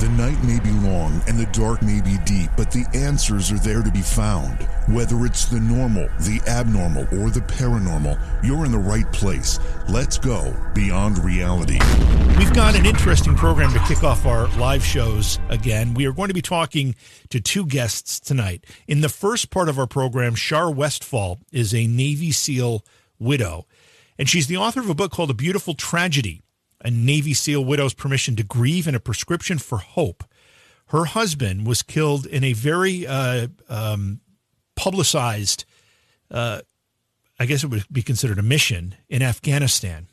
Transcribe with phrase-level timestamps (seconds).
[0.00, 3.58] The night may be long and the dark may be deep, but the answers are
[3.58, 4.62] there to be found.
[4.88, 9.58] Whether it's the normal, the abnormal, or the paranormal, you're in the right place.
[9.90, 11.78] Let's go beyond reality.
[12.38, 15.92] We've got an interesting program to kick off our live shows again.
[15.92, 16.94] We are going to be talking
[17.28, 18.64] to two guests tonight.
[18.88, 22.86] In the first part of our program, Char Westfall is a Navy SEAL
[23.18, 23.66] widow,
[24.18, 26.40] and she's the author of a book called A Beautiful Tragedy
[26.82, 30.24] a Navy SEAL widow's permission to grieve and a prescription for hope.
[30.86, 34.20] Her husband was killed in a very uh, um,
[34.74, 35.64] publicized,
[36.30, 36.62] uh,
[37.38, 40.08] I guess it would be considered a mission in Afghanistan.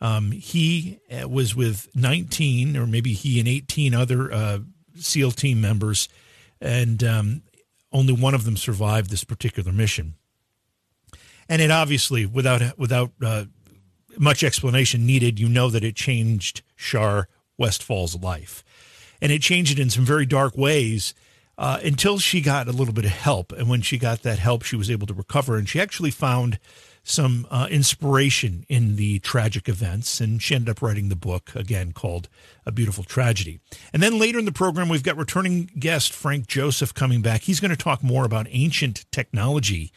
[0.00, 4.58] Um, he uh, was with 19, or maybe he and 18 other uh,
[4.96, 6.08] SEAL team members,
[6.60, 7.42] and um,
[7.92, 10.14] only one of them survived this particular mission.
[11.48, 13.44] And it obviously, without without uh,
[14.18, 15.38] much explanation needed.
[15.38, 18.64] You know that it changed Char Westfall's life.
[19.20, 21.14] And it changed it in some very dark ways
[21.58, 23.52] uh, until she got a little bit of help.
[23.52, 25.56] And when she got that help, she was able to recover.
[25.56, 26.60] And she actually found
[27.02, 30.20] some uh, inspiration in the tragic events.
[30.20, 32.28] And she ended up writing the book, again, called
[32.64, 33.58] A Beautiful Tragedy.
[33.92, 37.42] And then later in the program, we've got returning guest Frank Joseph coming back.
[37.42, 39.90] He's going to talk more about ancient technology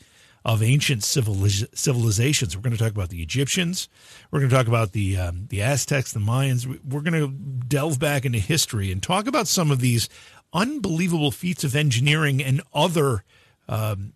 [0.44, 2.56] of ancient civilizations.
[2.56, 3.88] We're going to talk about the Egyptians.
[4.32, 6.66] We're going to talk about the um, the Aztecs, the Mayans.
[6.84, 7.28] We're going to
[7.68, 10.10] delve back into history and talk about some of these
[10.54, 13.24] unbelievable feats of engineering and other
[13.70, 14.14] um,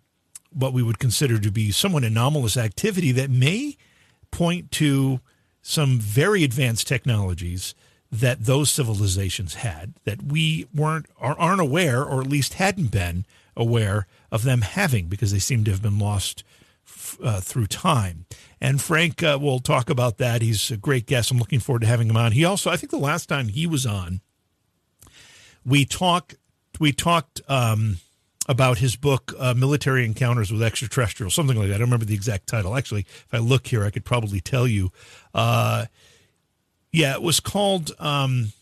[0.52, 3.76] what we would consider to be somewhat anomalous activity that may
[4.30, 5.20] point to
[5.62, 7.74] some very advanced technologies
[8.10, 13.24] that those civilizations had that we weren't or aren't aware or at least hadn't been
[13.56, 16.44] aware of them having because they seem to have been lost
[17.22, 18.26] uh, through time.
[18.60, 20.42] And Frank uh, will talk about that.
[20.42, 21.30] He's a great guest.
[21.30, 22.32] I'm looking forward to having him on.
[22.32, 24.20] He also, I think, the last time he was on,
[25.64, 26.36] we talked.
[26.78, 27.98] We talked um,
[28.48, 31.74] about his book, uh, "Military Encounters with Extraterrestrials," something like that.
[31.74, 32.76] I don't remember the exact title.
[32.76, 34.92] Actually, if I look here, I could probably tell you.
[35.34, 35.86] Uh,
[36.92, 37.92] yeah, it was called.
[37.98, 38.52] Um,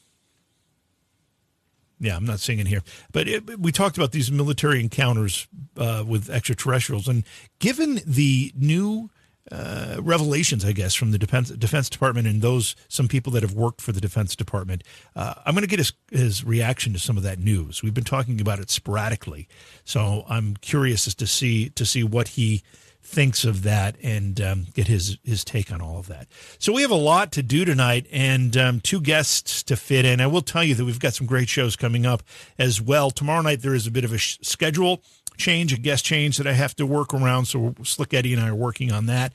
[2.01, 2.83] yeah, I'm not saying it here,
[3.13, 5.47] but it, we talked about these military encounters
[5.77, 7.25] uh, with extraterrestrials, and
[7.59, 9.11] given the new
[9.53, 13.53] uh, revelations, I guess, from the Defense Defense Department and those some people that have
[13.53, 14.83] worked for the Defense Department,
[15.15, 17.83] uh, I'm going to get his his reaction to some of that news.
[17.83, 19.49] We've been talking about it sporadically,
[19.85, 22.63] so I'm curious as to see to see what he
[23.05, 26.27] thinks of that and um, get his his take on all of that.
[26.59, 30.21] So we have a lot to do tonight and um, two guests to fit in.
[30.21, 32.23] I will tell you that we've got some great shows coming up
[32.59, 33.11] as well.
[33.11, 35.03] Tomorrow night there is a bit of a sh- schedule
[35.37, 37.47] change, a guest change that I have to work around.
[37.47, 39.33] So Slick Eddie and I are working on that.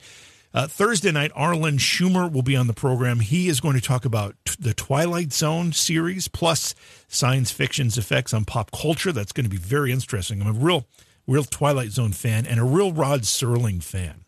[0.52, 3.20] Uh, Thursday night, Arlen Schumer will be on the program.
[3.20, 6.74] He is going to talk about t- the Twilight Zone series plus
[7.06, 9.12] science fiction's effects on pop culture.
[9.12, 10.42] That's going to be very interesting.
[10.42, 10.86] I'm a real
[11.26, 14.24] real Twilight Zone fan and a real Rod Serling fan.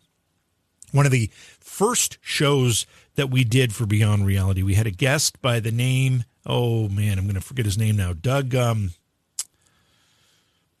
[0.91, 5.41] One of the first shows that we did for Beyond Reality, we had a guest
[5.41, 8.53] by the name, oh man, I'm going to forget his name now, Doug.
[8.53, 8.91] Um,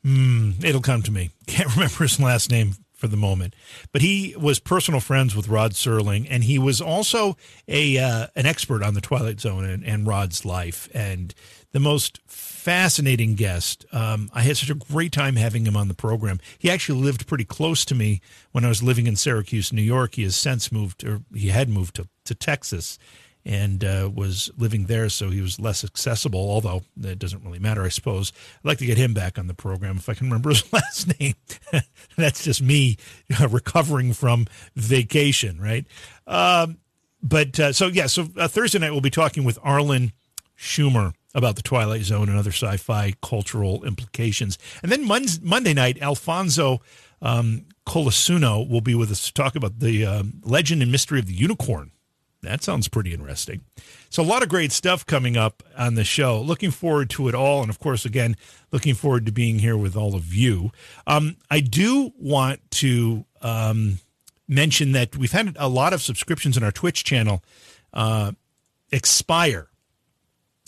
[0.05, 1.31] mm, it'll come to me.
[1.47, 3.53] Can't remember his last name for the moment.
[3.91, 7.35] But he was personal friends with Rod Serling, and he was also
[7.67, 11.33] a uh, an expert on the Twilight Zone and, and Rod's life, and
[11.73, 13.85] the most fascinating guest.
[13.91, 16.39] Um, I had such a great time having him on the program.
[16.57, 20.15] He actually lived pretty close to me when I was living in Syracuse, New York.
[20.15, 22.97] He has since moved, or he had moved to, to Texas
[23.45, 27.83] and uh, was living there, so he was less accessible, although it doesn't really matter,
[27.83, 28.31] I suppose.
[28.59, 31.19] I'd like to get him back on the program if I can remember his last
[31.19, 31.35] name.
[32.15, 32.97] That's just me
[33.49, 35.85] recovering from vacation, right?
[36.25, 36.77] Um,
[37.21, 40.13] but uh, so, yeah, so uh, Thursday night we'll be talking with Arlen
[40.57, 44.57] Schumer about the Twilight Zone and other sci-fi cultural implications.
[44.81, 46.81] And then Monday night, Alfonso
[47.21, 51.25] um, Colasuno will be with us to talk about the uh, legend and mystery of
[51.25, 51.91] the unicorn.
[52.43, 53.61] That sounds pretty interesting.
[54.09, 56.41] So a lot of great stuff coming up on the show.
[56.41, 58.35] Looking forward to it all, and of course, again,
[58.71, 60.71] looking forward to being here with all of you.
[61.07, 63.99] Um, I do want to um,
[64.47, 67.41] mention that we've had a lot of subscriptions in our Twitch channel
[67.93, 68.33] uh,
[68.91, 69.69] expire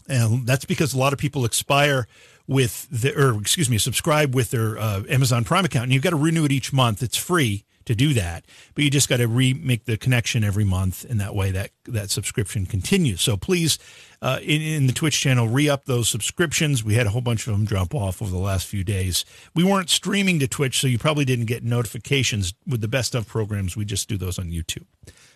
[0.08, 2.08] and that's because a lot of people expire
[2.48, 6.12] with the, or excuse me, subscribe with their uh, Amazon Prime account, and you've got
[6.12, 7.02] to renew it each month.
[7.02, 11.06] It's free to do that, but you just got to remake the connection every month,
[11.08, 13.22] and that way that that subscription continues.
[13.22, 13.78] So please,
[14.22, 16.84] uh, in, in the Twitch channel, re up those subscriptions.
[16.84, 19.24] We had a whole bunch of them drop off over the last few days.
[19.54, 23.28] We weren't streaming to Twitch, so you probably didn't get notifications with the best of
[23.28, 23.78] programs.
[23.78, 24.86] We just do those on YouTube.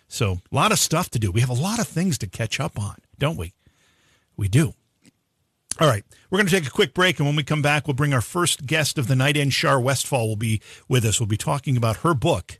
[0.08, 1.30] So a lot of stuff to do.
[1.30, 3.54] We have a lot of things to catch up on, don't we?
[4.40, 4.72] We do.
[5.78, 7.94] All right, we're going to take a quick break, and when we come back, we'll
[7.94, 9.50] bring our first guest of the night in.
[9.50, 11.20] Char Westfall will be with us.
[11.20, 12.58] We'll be talking about her book,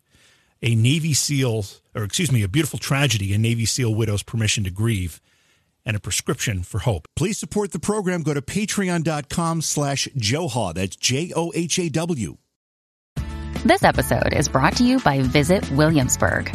[0.60, 4.70] A Navy SEAL, or excuse me, A Beautiful Tragedy, A Navy SEAL Widow's Permission to
[4.70, 5.22] Grieve,
[5.86, 7.08] and a prescription for hope.
[7.16, 8.22] Please support the program.
[8.22, 10.74] Go to patreon.com slash Johaw.
[10.74, 12.36] That's J-O-H-A-W.
[13.64, 16.54] This episode is brought to you by Visit Williamsburg.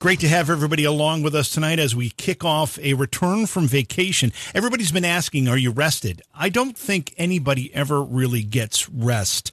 [0.00, 3.66] Great to have everybody along with us tonight as we kick off a return from
[3.66, 4.32] vacation.
[4.54, 6.22] Everybody's been asking, are you rested?
[6.32, 9.52] I don't think anybody ever really gets rest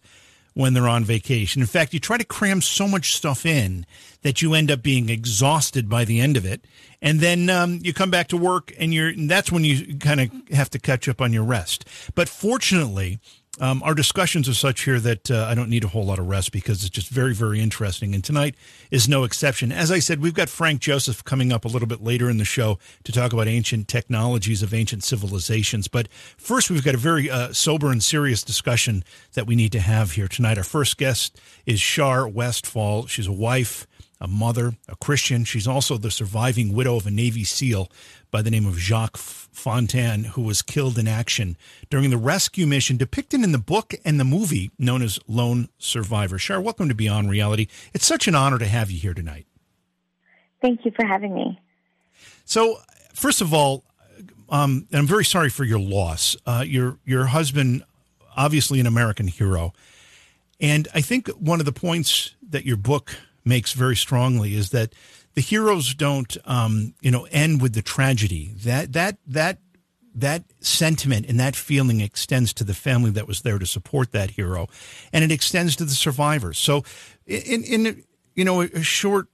[0.54, 1.64] when they're on vacation.
[1.64, 3.88] In fact, you try to cram so much stuff in
[4.22, 6.64] that you end up being exhausted by the end of it.
[7.02, 10.22] And then um, you come back to work and you're, and that's when you kind
[10.22, 11.86] of have to catch up on your rest.
[12.14, 13.18] But fortunately,
[13.60, 16.28] um, our discussions are such here that uh, I don't need a whole lot of
[16.28, 18.14] rest because it's just very, very interesting.
[18.14, 18.56] And tonight
[18.92, 19.72] is no exception.
[19.72, 22.46] As I said, we've got Frank Joseph coming up a little bit later in the
[22.46, 25.88] show to talk about ancient technologies of ancient civilizations.
[25.88, 29.04] But first, we've got a very uh, sober and serious discussion
[29.34, 30.58] that we need to have here tonight.
[30.58, 33.08] Our first guest is Char Westfall.
[33.08, 33.88] She's a wife
[34.20, 35.44] a mother, a Christian.
[35.44, 37.92] She's also the surviving widow of a Navy SEAL
[38.32, 41.58] by the name of Jacques Fontan, who was killed in action
[41.90, 46.38] during the rescue mission depicted in the book and the movie known as Lone Survivor.
[46.38, 47.68] Char, welcome to Beyond Reality.
[47.94, 49.46] It's such an honor to have you here tonight.
[50.62, 51.60] Thank you for having me.
[52.46, 52.80] So,
[53.14, 53.84] first of all,
[54.50, 56.38] um, I'm very sorry for your loss.
[56.46, 57.84] Uh, your your husband,
[58.38, 59.74] obviously an American hero,
[60.60, 63.16] and I think one of the points that your book
[63.46, 64.94] makes very strongly is that
[65.36, 68.54] the heroes don't, um, you know, end with the tragedy.
[68.64, 69.60] That that that
[70.16, 74.32] that sentiment and that feeling extends to the family that was there to support that
[74.32, 74.68] hero,
[75.12, 76.58] and it extends to the survivors.
[76.58, 76.84] So,
[77.28, 78.04] in in
[78.34, 79.28] you know a, short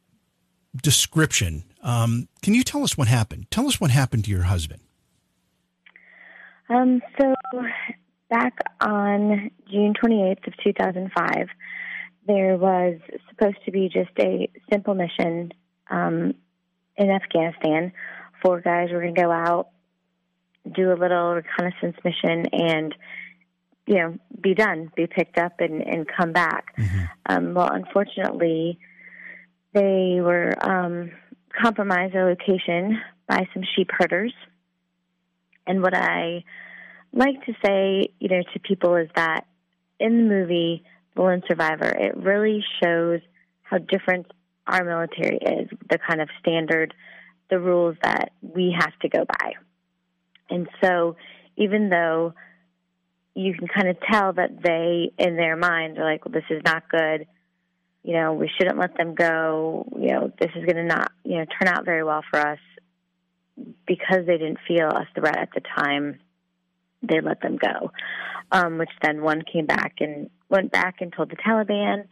[0.75, 3.50] description, um, can you tell us what happened?
[3.52, 4.81] Tell us what happened to your husband.
[6.69, 7.36] Um, so
[8.30, 11.48] back on June 28th of 2005,
[12.31, 13.00] there was
[13.30, 15.51] supposed to be just a simple mission
[15.89, 16.33] um,
[16.95, 17.92] in Afghanistan.
[18.44, 19.69] Four guys were going to go out,
[20.74, 22.95] do a little reconnaissance mission, and
[23.86, 26.75] you know, be done, be picked up, and, and come back.
[26.78, 27.04] Mm-hmm.
[27.25, 28.80] Um, well, unfortunately,
[29.74, 31.12] they were um,
[31.62, 34.34] compromised their location by some sheep herders.
[35.68, 36.44] And what I
[37.12, 39.45] like to say, you know, to people is that
[40.00, 40.84] in the movie,
[41.16, 43.22] lone survivor, it really shows
[43.63, 44.28] how different
[44.68, 46.94] our military is, the kind of standard,
[47.50, 49.54] the rules that we have to go by.
[50.50, 51.16] And so,
[51.58, 52.34] even though
[53.36, 56.62] you can kind of tell that they, in their minds, are like, well, this is
[56.66, 57.28] not good.
[58.04, 59.88] You know, we shouldn't let them go.
[59.98, 62.60] You know, this is going to not, you know, turn out very well for us
[63.86, 66.19] because they didn't feel a threat at the time.
[67.03, 67.92] They let them go,
[68.51, 72.06] um, which then one came back and went back and told the Taliban,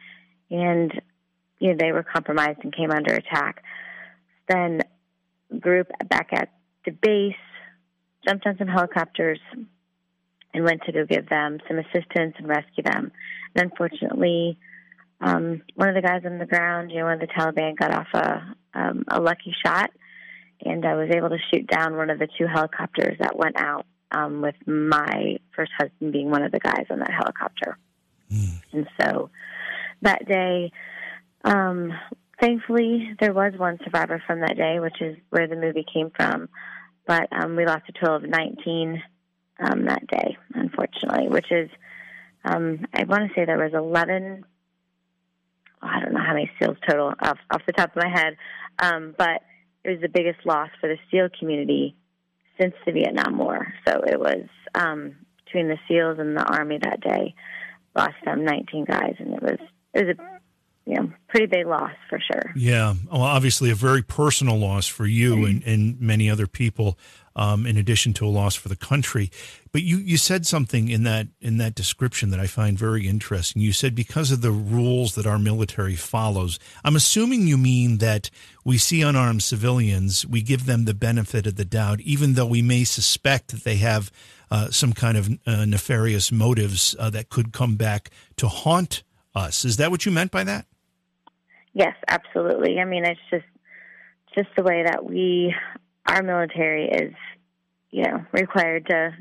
[0.49, 1.01] and
[1.59, 3.63] you know they were compromised and came under attack.
[4.47, 4.81] Then
[5.59, 6.49] group back at
[6.85, 7.35] the base
[8.27, 9.39] jumped on some helicopters
[10.53, 13.11] and went to go give them some assistance and rescue them.
[13.55, 14.57] And unfortunately,
[15.21, 17.93] um, one of the guys on the ground, you know, one of the Taliban got
[17.93, 19.89] off a um, a lucky shot,
[20.63, 23.85] and I was able to shoot down one of the two helicopters that went out.
[24.11, 27.77] Um, with my first husband being one of the guys on that helicopter.
[28.31, 28.61] Mm.
[28.73, 29.29] And so
[30.01, 30.71] that day,
[31.43, 31.93] um,
[32.39, 36.49] thankfully, there was one survivor from that day, which is where the movie came from.
[37.05, 39.01] But um, we lost a total of 19
[39.59, 41.69] um, that day, unfortunately, which is,
[42.45, 44.45] um, I want to say there was 11.
[45.81, 48.37] I don't know how many SEALs total off, off the top of my head,
[48.79, 49.41] um, but
[49.83, 51.95] it was the biggest loss for the SEAL community
[52.59, 53.73] since the Vietnam War.
[53.87, 54.43] So it was
[54.75, 57.33] um, between the SEALs and the Army that day
[57.95, 59.57] lost them 19 guys, and it was
[59.93, 60.39] it was a
[60.89, 62.53] you know pretty big loss for sure.
[62.55, 65.45] Yeah, well, obviously a very personal loss for you mm-hmm.
[65.45, 66.97] and, and many other people.
[67.39, 69.31] Um, in addition to a loss for the country,
[69.71, 73.61] but you, you said something in that in that description that I find very interesting.
[73.61, 76.59] You said because of the rules that our military follows.
[76.83, 78.29] I'm assuming you mean that
[78.65, 82.61] we see unarmed civilians, we give them the benefit of the doubt, even though we
[82.61, 84.11] may suspect that they have
[84.51, 89.03] uh, some kind of uh, nefarious motives uh, that could come back to haunt
[89.33, 89.63] us.
[89.63, 90.65] Is that what you meant by that?
[91.73, 92.79] Yes, absolutely.
[92.79, 93.45] I mean, it's just
[94.35, 95.55] just the way that we
[96.09, 97.13] our military is,
[97.91, 99.11] you know, required to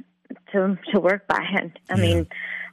[0.52, 1.44] to to work by.
[1.58, 2.00] And I Yeah.
[2.00, 2.26] mean,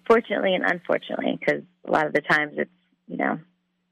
[0.07, 2.71] fortunately and unfortunately, because a lot of the times it's
[3.07, 3.39] you know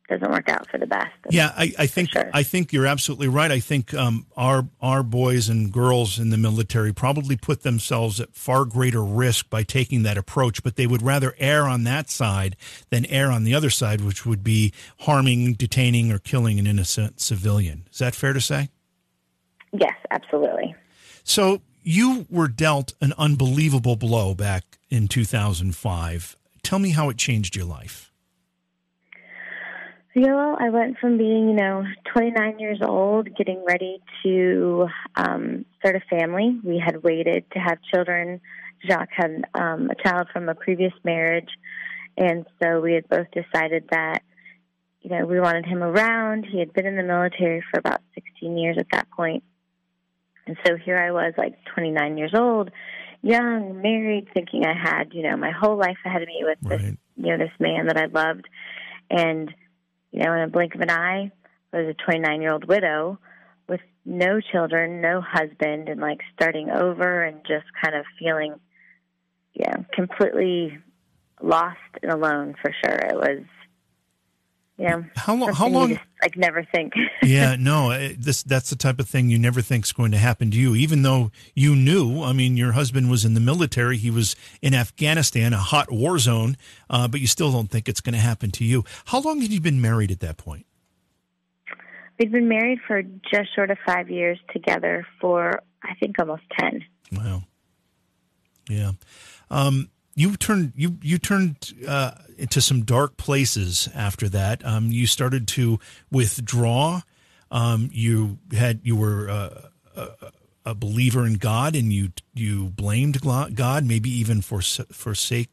[0.10, 1.13] doesn't work out for the best.
[1.30, 2.30] Yeah, I, I think sure.
[2.34, 3.50] I think you're absolutely right.
[3.50, 8.36] I think um, our our boys and girls in the military probably put themselves at
[8.36, 12.58] far greater risk by taking that approach, but they would rather err on that side
[12.89, 17.22] than err on the other side, which would be harming, detaining, or killing an innocent
[17.22, 17.88] civilian.
[17.92, 18.70] Is that fair to say?
[19.74, 20.75] Yes, absolutely.
[21.24, 26.38] So you were dealt an unbelievable blow back in 2005.
[26.62, 28.12] Tell me how it changed your life.
[30.13, 35.65] You know, I went from being, you know, 29 years old, getting ready to um,
[35.80, 36.60] start a family.
[36.63, 38.39] We had waited to have children.
[38.88, 41.50] Jacques had um, a child from a previous marriage.
[42.15, 44.22] And so we had both decided that,
[45.01, 46.46] you know, we wanted him around.
[46.46, 49.44] He had been in the military for about 16 years at that point.
[50.47, 52.69] And so here I was, like 29 years old,
[53.21, 56.83] young, married, thinking I had, you know, my whole life ahead of me with this,
[56.83, 56.97] Right.
[57.15, 58.47] you know, this man that I loved.
[59.09, 59.53] And
[60.12, 61.31] you know, in a blink of an eye,
[61.73, 63.17] I was a 29 year old widow
[63.67, 68.55] with no children, no husband, and like starting over and just kind of feeling,
[69.53, 70.77] you know, completely
[71.41, 72.95] lost and alone for sure.
[72.95, 73.43] It was,
[74.77, 75.53] know, How long?
[75.53, 75.89] How long?
[75.89, 76.94] just, like never think.
[77.24, 80.51] yeah, no, eh, this that's the type of thing you never think's going to happen
[80.51, 82.24] to you, even though you knew.
[82.24, 86.18] I mean, your husband was in the military; he was in Afghanistan, a hot war
[86.18, 86.58] zone,
[86.89, 88.84] uh, but you still don't think it's going to happen to you.
[89.06, 90.65] How long had you been married at that point?
[92.20, 96.84] We'd been married for just short of five years together for, I think, almost 10.
[97.12, 97.44] Wow.
[98.70, 98.92] Yeah.
[99.50, 104.65] Um, you turned you you turned uh, into some dark places after that.
[104.65, 105.79] Um, you started to
[106.12, 107.01] withdraw.
[107.51, 109.62] Um, you had you were uh,
[109.96, 110.08] a,
[110.65, 115.50] a believer in God, and you you blamed God, maybe even for forsake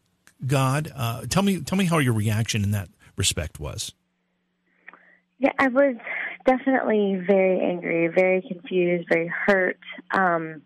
[0.47, 0.93] God.
[0.95, 3.93] Uh, tell me tell me how your reaction in that respect was.
[5.39, 5.97] Yeah, I was
[6.45, 9.79] definitely very angry, very confused, very hurt.
[10.11, 10.63] Um,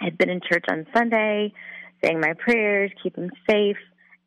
[0.00, 1.52] I'd been in church on Sunday,
[2.04, 3.78] saying my prayers, keep him safe,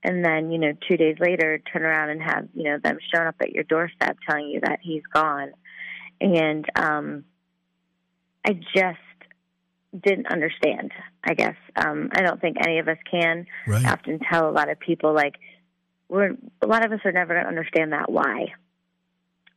[0.04, 3.28] and then, you know, two days later, turn around and have, you know, them showing
[3.28, 5.52] up at your doorstep telling you that he's gone.
[6.22, 7.26] And um,
[8.46, 9.00] I just
[10.00, 10.92] didn't understand,
[11.24, 11.56] I guess.
[11.76, 13.48] Um, I don't think any of us can.
[13.66, 13.86] Right.
[13.86, 15.36] I often tell a lot of people, like,
[16.10, 18.54] we're, a lot of us are never going to understand that why.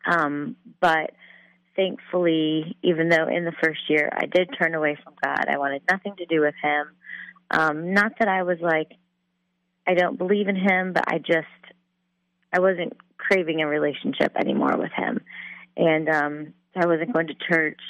[0.07, 1.13] Um, but
[1.77, 5.83] thankfully, even though in the first year I did turn away from God, I wanted
[5.89, 6.87] nothing to do with Him.
[7.51, 8.93] Um, not that I was like,
[9.87, 11.47] I don't believe in Him, but I just,
[12.53, 15.21] I wasn't craving a relationship anymore with Him.
[15.77, 17.81] And um, I wasn't going to church.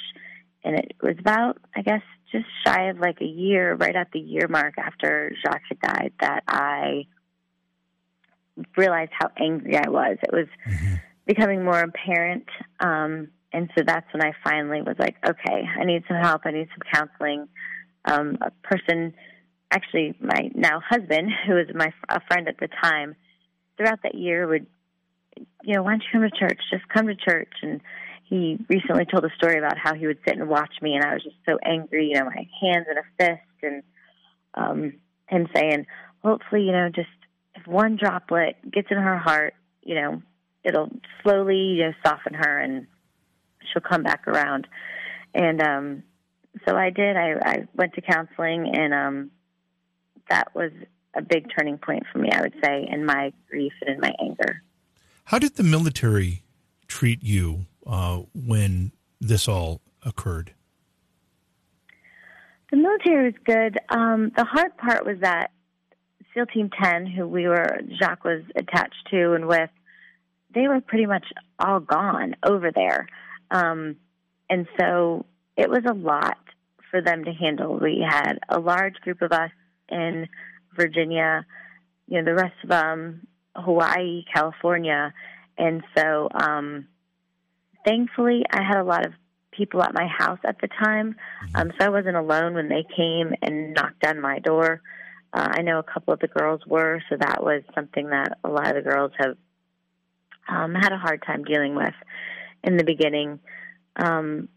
[0.63, 2.01] And it was about, I guess,
[2.31, 6.13] just shy of like a year, right at the year mark after Jacques had died,
[6.21, 7.05] that I
[8.77, 10.17] realized how angry I was.
[10.21, 10.47] It was
[11.25, 12.45] becoming more apparent.
[12.79, 16.43] Um, and so that's when I finally was like, okay, I need some help.
[16.45, 17.47] I need some counseling.
[18.05, 19.13] Um, a person,
[19.71, 23.15] actually, my now husband, who was my a friend at the time,
[23.77, 24.67] throughout that year would,
[25.63, 26.59] you know, why don't you come to church?
[26.69, 27.53] Just come to church.
[27.63, 27.81] And
[28.25, 31.13] he recently told a story about how he would sit and watch me, and I
[31.13, 33.83] was just so angry, you know, my hands in a fist, and
[34.53, 34.93] um,
[35.27, 35.85] him saying,
[36.23, 37.09] hopefully, you know, just
[37.55, 40.21] if one droplet gets in her heart, you know,
[40.63, 40.89] it'll
[41.23, 42.87] slowly, you know, soften her, and
[43.71, 44.67] she'll come back around.
[45.33, 46.03] And um,
[46.67, 47.15] so I did.
[47.15, 49.31] I, I went to counseling, and um,
[50.31, 50.71] that was
[51.13, 54.13] a big turning point for me, I would say, in my grief and in my
[54.19, 54.63] anger.
[55.25, 56.41] How did the military
[56.87, 60.53] treat you uh, when this all occurred?
[62.71, 63.77] The military was good.
[63.89, 65.51] Um, the hard part was that
[66.33, 69.69] SEAL Team 10, who we were, Jacques was attached to and with,
[70.55, 71.25] they were pretty much
[71.59, 73.07] all gone over there.
[73.51, 73.97] Um,
[74.49, 75.25] and so
[75.57, 76.37] it was a lot
[76.89, 77.77] for them to handle.
[77.77, 79.51] We had a large group of us
[79.91, 80.27] in
[80.75, 81.45] Virginia,
[82.07, 85.13] you know, the rest of them, Hawaii, California.
[85.57, 86.87] And so, um,
[87.85, 89.13] thankfully, I had a lot of
[89.51, 91.15] people at my house at the time.
[91.55, 94.81] Um, so I wasn't alone when they came and knocked on my door.
[95.33, 98.49] Uh, I know a couple of the girls were, so that was something that a
[98.49, 99.37] lot of the girls have
[100.49, 101.93] um, had a hard time dealing with
[102.63, 103.39] in the beginning.
[103.95, 104.49] Um,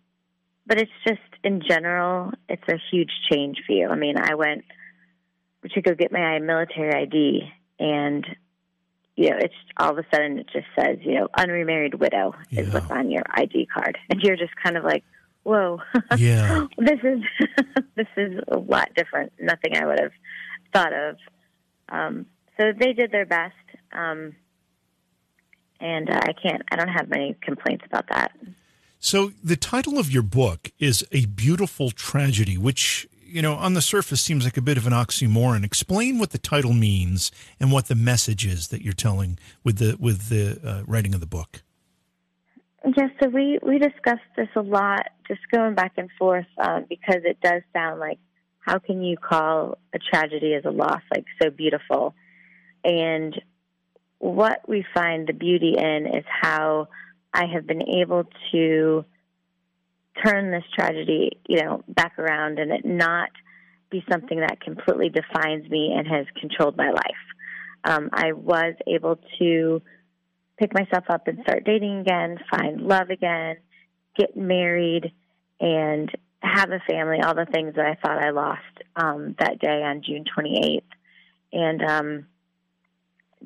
[0.67, 3.89] but it's just, in general, it's a huge change for you.
[3.89, 4.65] I mean, I went
[5.73, 7.43] to go get my military ID,
[7.79, 8.27] and
[9.17, 12.67] you know, it's all of a sudden it just says, you know, unremarried widow is
[12.67, 12.75] Yeah.
[12.75, 15.05] what's on your ID card, and you're just kind of like,
[15.45, 15.81] whoa,
[16.19, 16.67] Yeah.
[16.79, 17.21] this is
[17.95, 19.33] this is a lot different.
[19.41, 20.13] Nothing I would have
[20.73, 21.17] thought of.
[21.91, 22.27] Um,
[22.59, 23.55] so they did their best,
[23.93, 24.35] um,
[25.81, 26.63] and uh, I can't.
[26.71, 28.33] I don't have many complaints about that.
[29.01, 33.83] So the title of your book is A Beautiful Tragedy, which, you know, on the
[33.83, 35.65] surface seems like a bit of an oxymoron.
[35.65, 39.97] Explain what the title means and what the message is that you're telling with the
[39.99, 41.65] with the uh, writing of the book.
[42.97, 47.23] Yes, so we we discussed this a lot, just going back and forth, um, because
[47.25, 48.21] it does sound like
[48.61, 52.15] how can you call a tragedy as a loss like so beautiful,
[52.85, 53.35] and
[54.19, 56.87] what we find the beauty in is how
[57.33, 59.05] I have been able to
[60.23, 63.31] turn this tragedy, you know, back around and it not
[63.91, 67.25] be something that completely defines me and has controlled my life.
[67.85, 69.83] Um, I was able to
[70.59, 73.57] pick myself up and start dating again, find love again,
[74.17, 75.13] get married,
[75.61, 78.63] and have a family, all the things that I thought I lost
[78.97, 80.83] um, that day on June 28th.
[81.53, 82.27] And um,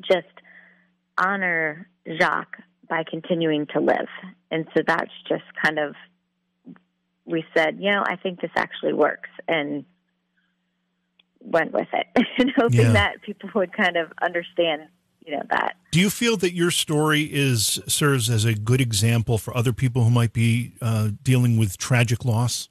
[0.00, 0.26] just
[1.16, 1.88] honor
[2.20, 2.56] Jacques
[2.88, 4.08] by continuing to live.
[4.50, 5.94] And so that's just kind of,
[7.28, 9.30] we said, you know, I think this actually works.
[9.46, 9.84] And
[11.40, 12.06] went with it
[12.38, 12.92] and hoping Yeah.
[12.92, 14.82] that people would kind of understand,
[15.24, 15.76] you know, that.
[15.92, 20.02] Do you feel that your story is serves as a good example for other people
[20.04, 22.68] who might be uh, dealing with tragic loss?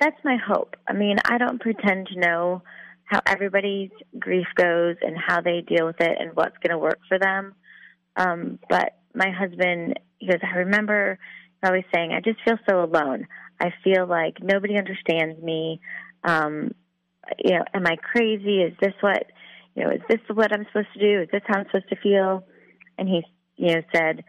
[0.00, 0.76] That's my hope.
[0.88, 2.62] I mean, I don't pretend to know
[3.04, 6.98] how everybody's grief goes and how they deal with it and what's going to work
[7.08, 7.54] for them.
[8.16, 11.18] Um, but my husband, he goes, I remember
[11.62, 13.26] always saying, I just feel so alone.
[13.60, 15.80] I feel like nobody understands me.
[16.24, 16.74] Um,
[17.38, 18.62] you know, am I crazy?
[18.62, 19.26] Is this what,
[19.74, 21.22] you know, is this what I'm supposed to do?
[21.22, 22.44] Is this how I'm supposed to feel?
[22.98, 23.22] And he,
[23.56, 24.24] you know, said,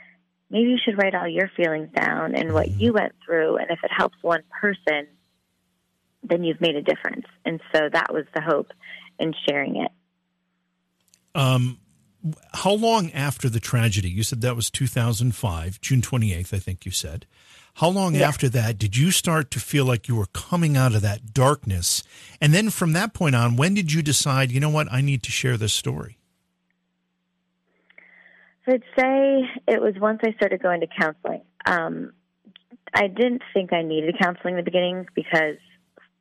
[0.50, 3.58] maybe you should write all your feelings down and what you went through.
[3.58, 5.08] And if it helps one person,
[6.24, 7.26] then you've made a difference.
[7.46, 8.72] And so that was the hope
[9.20, 9.92] in sharing it.
[11.36, 11.80] Um,
[12.54, 14.10] how long after the tragedy?
[14.10, 17.26] You said that was 2005, June 28th, I think you said.
[17.78, 18.28] How long Yeah.
[18.28, 22.04] after that did you start to feel like you were coming out of that darkness?
[22.40, 25.24] And then from that point on, when did you decide, you know what, I need
[25.24, 26.18] to share this story?
[28.68, 31.42] I'd say it was once I started going to counseling.
[31.66, 32.14] Um,
[32.94, 35.58] I didn't think I needed counseling in the beginning because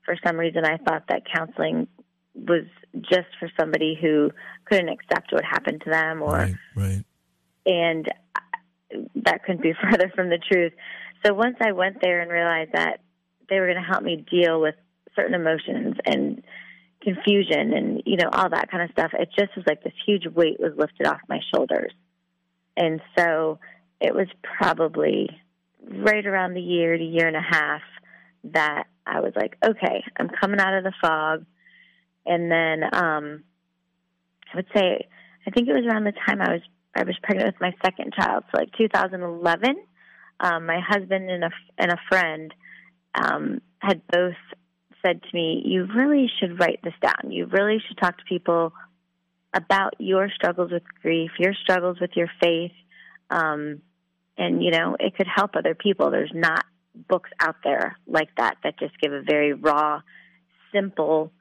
[0.04, 1.86] for some reason I thought that counseling
[2.34, 2.64] was
[3.00, 4.30] just for somebody who
[4.64, 7.04] couldn't accept what happened to them or right, right.
[7.66, 8.08] and
[9.16, 10.72] that couldn't be further from the truth.
[11.24, 13.00] So once I went there and realized that
[13.48, 14.74] they were going to help me deal with
[15.14, 16.42] certain emotions and
[17.02, 20.26] confusion and you know all that kind of stuff, it just was like this huge
[20.26, 21.92] weight was lifted off my shoulders.
[22.76, 23.58] And so
[24.00, 25.28] it was probably
[25.88, 27.82] right around the year to year and a half
[28.44, 31.44] that I was like, okay, I'm coming out of the fog.
[32.26, 33.44] And then um,
[34.52, 35.08] I would say,
[35.46, 36.62] I think it was around the time I was
[36.94, 39.76] I was pregnant with my second child, so like 2011.
[40.40, 42.54] Um, my husband and a and a friend
[43.14, 44.34] um, had both
[45.04, 47.30] said to me, "You really should write this down.
[47.30, 48.72] You really should talk to people
[49.54, 52.72] about your struggles with grief, your struggles with your faith,
[53.30, 53.80] um,
[54.36, 56.10] and you know it could help other people.
[56.10, 56.64] There's not
[57.08, 60.02] books out there like that that just give a very raw,
[60.72, 61.32] simple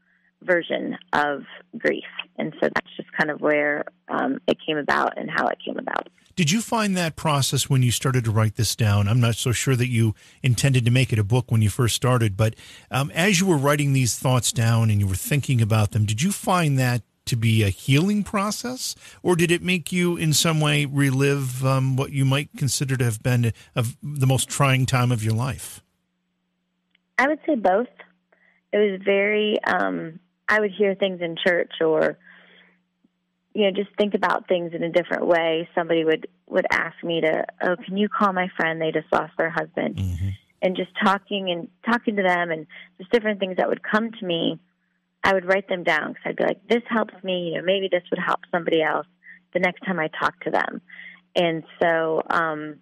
[0.43, 1.43] version of
[1.77, 2.05] grief,
[2.37, 5.77] and so that's just kind of where um, it came about and how it came
[5.77, 6.09] about.
[6.35, 9.07] Did you find that process when you started to write this down?
[9.07, 11.95] I'm not so sure that you intended to make it a book when you first
[11.95, 12.55] started, but
[12.89, 16.21] um, as you were writing these thoughts down and you were thinking about them, did
[16.21, 20.59] you find that to be a healing process, or did it make you in some
[20.59, 25.11] way relive um, what you might consider to have been of the most trying time
[25.11, 25.83] of your life?
[27.19, 27.87] I would say both.
[28.73, 29.59] It was very.
[29.65, 30.19] Um,
[30.51, 32.17] I would hear things in church, or
[33.53, 35.67] you know, just think about things in a different way.
[35.73, 38.81] Somebody would would ask me to, "Oh, can you call my friend?
[38.81, 39.97] They just lost their husband."
[40.61, 44.25] And just talking and talking to them, and just different things that would come to
[44.25, 44.59] me.
[45.23, 47.49] I would write them down because I'd be like, "This helps me.
[47.49, 49.07] You know, maybe this would help somebody else
[49.53, 50.81] the next time I talk to them."
[51.33, 52.81] And so, um,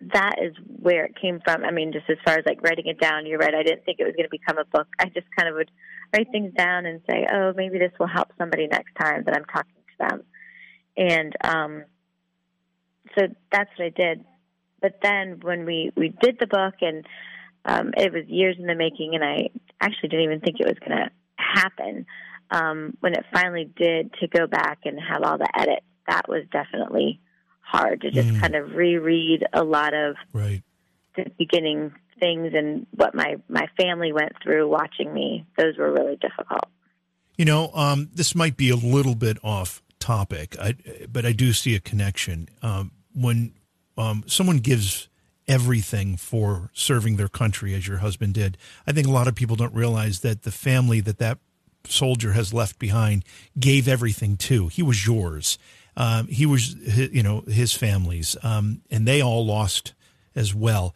[0.00, 1.64] that is where it came from.
[1.64, 3.54] I mean, just as far as like writing it down, you're right.
[3.54, 4.88] I didn't think it was going to become a book.
[4.98, 5.70] I just kind of would
[6.12, 9.44] write things down and say, oh, maybe this will help somebody next time that I'm
[9.44, 10.22] talking to them.
[10.96, 11.84] And um,
[13.16, 14.24] so that's what I did.
[14.80, 17.06] But then when we, we did the book, and
[17.64, 20.78] um, it was years in the making, and I actually didn't even think it was
[20.78, 22.06] going to happen.
[22.50, 26.44] um, when it finally did to go back and have all the edits, that was
[26.50, 27.20] definitely
[27.60, 28.40] hard to just mm.
[28.40, 30.62] kind of reread a lot of right.
[31.16, 35.46] the beginning things and what my my family went through watching me.
[35.56, 36.64] Those were really difficult.
[37.36, 40.74] You know, um, this might be a little bit off topic, I,
[41.10, 42.48] but I do see a connection.
[42.62, 43.52] Um, when
[43.96, 45.08] um, someone gives
[45.46, 49.56] everything for serving their country, as your husband did, I think a lot of people
[49.56, 51.38] don't realize that the family that that
[51.84, 53.24] soldier has left behind
[53.58, 54.68] gave everything to.
[54.68, 55.58] He was yours.
[55.96, 59.94] Um, he was, you know, his family's, um, and they all lost
[60.34, 60.94] as well.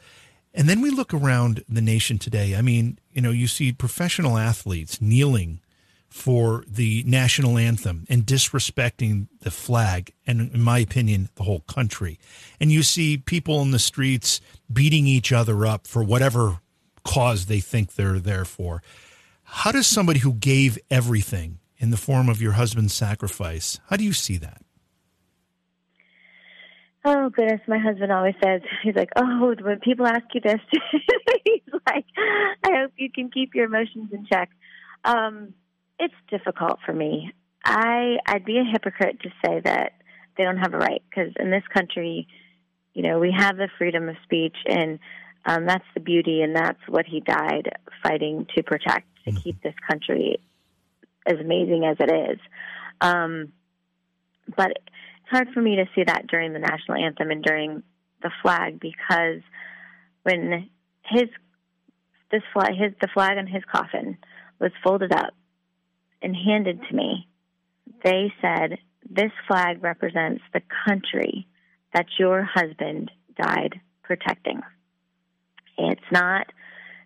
[0.55, 2.55] And then we look around the nation today.
[2.55, 5.61] I mean, you know, you see professional athletes kneeling
[6.09, 12.19] for the national anthem and disrespecting the flag and in my opinion the whole country.
[12.61, 16.59] And you see people in the streets beating each other up for whatever
[17.03, 18.83] cause they think they're there for.
[19.43, 24.05] How does somebody who gave everything in the form of your husband's sacrifice how do
[24.05, 24.62] you see that
[27.05, 30.61] Oh goodness, my husband always says he's like, "Oh, when people ask you this,
[31.45, 34.51] he's like, I hope you can keep your emotions in check."
[35.05, 35.55] Um,
[35.99, 37.33] it's difficult for me.
[37.65, 39.93] I I'd be a hypocrite to say that
[40.37, 42.29] they don't have a right because in this country,
[42.95, 44.99] you know, we have the freedom of speech, and
[45.45, 47.71] um, that's the beauty, and that's what he died
[48.03, 49.41] fighting to protect to mm-hmm.
[49.41, 50.38] keep this country
[51.27, 52.38] as amazing as it is.
[53.01, 53.53] Um,
[54.57, 54.79] but
[55.33, 57.83] hard for me to see that during the national anthem and during
[58.23, 59.42] the flag because
[60.23, 60.68] when
[61.05, 61.29] his
[62.31, 64.16] this flag his the flag on his coffin
[64.61, 65.35] was folded up
[66.23, 67.27] and handed to me,
[68.05, 71.47] they said, This flag represents the country
[71.92, 74.61] that your husband died protecting.
[75.77, 76.47] It's not,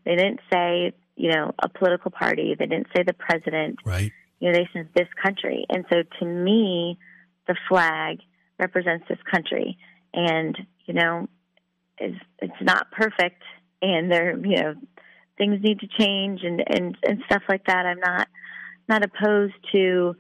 [0.05, 3.79] they didn't say, you know, a political party, they didn't say the president.
[3.85, 4.13] Right.
[4.39, 5.65] You know, they said this country.
[5.69, 6.99] And so to me,
[7.47, 8.19] the flag
[8.59, 9.79] represents this country.
[10.15, 10.57] And,
[10.87, 11.29] you know,
[11.99, 13.43] it's, it's not perfect
[13.83, 14.75] and there, you know,
[15.39, 17.87] things need to change and, and, and stuff like that.
[17.87, 18.29] I'm not
[18.89, 20.17] not opposed to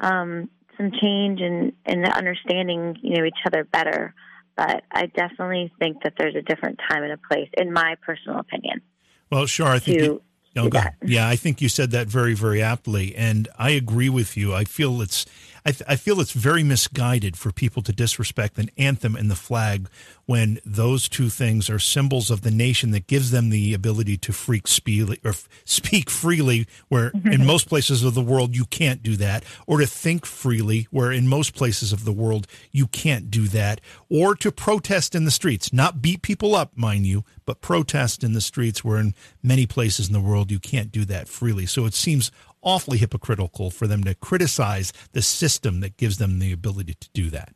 [0.00, 4.14] um, some change and, and understanding, you know, each other better.
[4.56, 8.38] But I definitely think that there's a different time and a place, in my personal
[8.38, 8.82] opinion.
[9.30, 9.68] Well, sure.
[9.68, 10.00] I think.
[10.00, 10.22] You,
[10.56, 10.68] oh,
[11.02, 14.52] yeah, I think you said that very, very aptly, and I agree with you.
[14.54, 15.24] I feel it's
[15.64, 19.36] I, th- I feel it's very misguided for people to disrespect an anthem and the
[19.36, 19.88] flag
[20.26, 24.32] when those two things are symbols of the nation that gives them the ability to
[24.32, 24.90] freak speak
[25.24, 27.32] or f- speak freely, where mm-hmm.
[27.32, 31.10] in most places of the world you can't do that, or to think freely, where
[31.10, 35.30] in most places of the world you can't do that, or to protest in the
[35.30, 39.66] streets, not beat people up, mind you, but protest in the streets, where in many
[39.66, 41.66] places in the world you can't do that freely.
[41.66, 42.30] So it seems
[42.62, 47.30] awfully hypocritical for them to criticize the system that gives them the ability to do
[47.30, 47.54] that.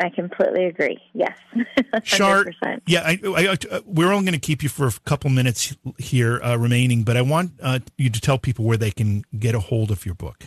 [0.00, 0.98] I completely agree.
[1.12, 1.38] Yes,
[2.02, 2.46] Char.
[2.86, 6.42] Yeah, I, I, I, we're only going to keep you for a couple minutes here
[6.42, 9.60] uh, remaining, but I want uh, you to tell people where they can get a
[9.60, 10.46] hold of your book.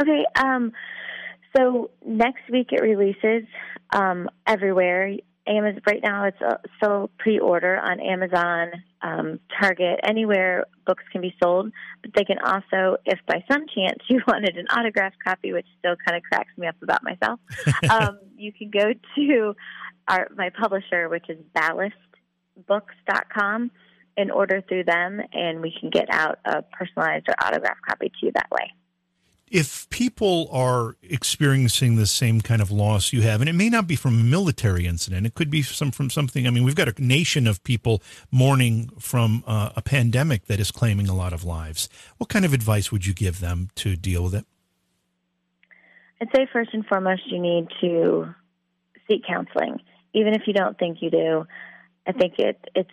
[0.00, 0.24] Okay.
[0.36, 0.72] Um,
[1.56, 3.46] so next week it releases
[3.92, 5.12] um, everywhere.
[5.48, 8.70] Amazon right now it's uh, still pre-order on Amazon,
[9.02, 11.70] um, Target, anywhere books can be sold.
[12.02, 15.96] But they can also, if by some chance you wanted an autographed copy, which still
[16.06, 17.40] kind of cracks me up about myself,
[17.90, 19.56] um, you can go to
[20.06, 23.70] our my publisher, which is ballastbooks.com,
[24.16, 28.26] and order through them, and we can get out a personalized or autographed copy to
[28.26, 28.72] you that way
[29.50, 33.86] if people are experiencing the same kind of loss you have, and it may not
[33.86, 36.46] be from a military incident, it could be some from something.
[36.46, 40.70] I mean, we've got a nation of people mourning from uh, a pandemic that is
[40.70, 41.88] claiming a lot of lives.
[42.18, 44.46] What kind of advice would you give them to deal with it?
[46.20, 48.34] I'd say first and foremost, you need to
[49.08, 49.80] seek counseling,
[50.14, 51.46] even if you don't think you do.
[52.06, 52.88] I think it it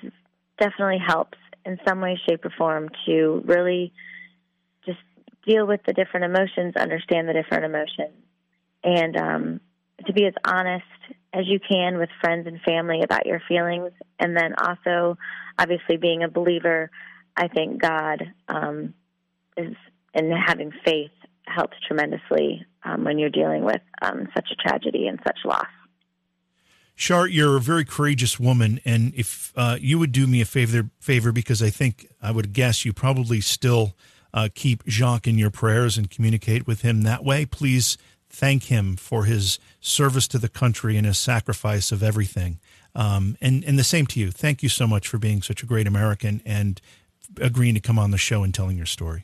[0.60, 3.92] definitely helps in some way, shape, or form to really
[5.46, 8.16] deal with the different emotions, understand the different emotions,
[8.84, 9.62] and um,
[10.06, 10.84] to be as honest
[11.34, 13.92] as you can with friends and family about your feelings.
[14.20, 15.18] And then also,
[15.60, 16.90] obviously, being a believer,
[17.36, 18.94] I think God um,
[19.58, 19.76] is,
[20.14, 21.12] and having faith
[21.46, 25.68] helps tremendously um, when you're dealing with um, such a tragedy and such loss.
[26.96, 30.90] Char, you're a very courageous woman, and if uh, you would do me a favor,
[31.02, 33.98] favor, because I think I would guess you probably still
[34.36, 37.46] uh, keep Jacques in your prayers and communicate with him that way.
[37.46, 37.98] Please
[38.30, 42.60] thank him for his service to the country and his sacrifice of everything.
[42.94, 44.32] Um, and, and the same to you.
[44.32, 46.82] Thank you so much for being such a great American and
[47.42, 49.24] agreeing to come on the show and telling your story.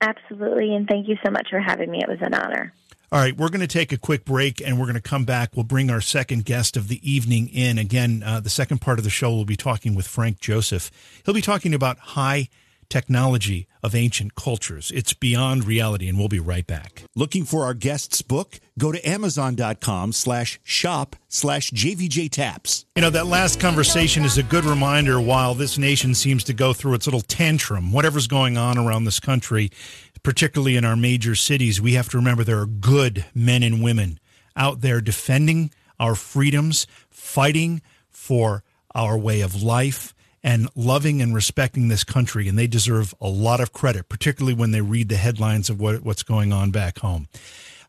[0.00, 2.00] Absolutely, and thank you so much for having me.
[2.00, 2.72] It was an honor.
[3.12, 5.50] All right, we're going to take a quick break and we're going to come back.
[5.54, 7.76] We'll bring our second guest of the evening in.
[7.76, 10.90] Again, uh, the second part of the show, we'll be talking with Frank Joseph.
[11.24, 12.48] He'll be talking about high
[12.90, 14.90] technology of ancient cultures.
[14.94, 17.04] It's beyond reality, and we'll be right back.
[17.16, 18.60] Looking for our guest's book?
[18.78, 22.84] Go to amazon.com slash shop slash JVJ Taps.
[22.94, 26.74] You know, that last conversation is a good reminder while this nation seems to go
[26.74, 29.70] through its little tantrum, whatever's going on around this country,
[30.22, 34.18] particularly in our major cities, we have to remember there are good men and women
[34.56, 38.62] out there defending our freedoms, fighting for
[38.94, 42.48] our way of life, and loving and respecting this country.
[42.48, 46.02] And they deserve a lot of credit, particularly when they read the headlines of what,
[46.02, 47.28] what's going on back home.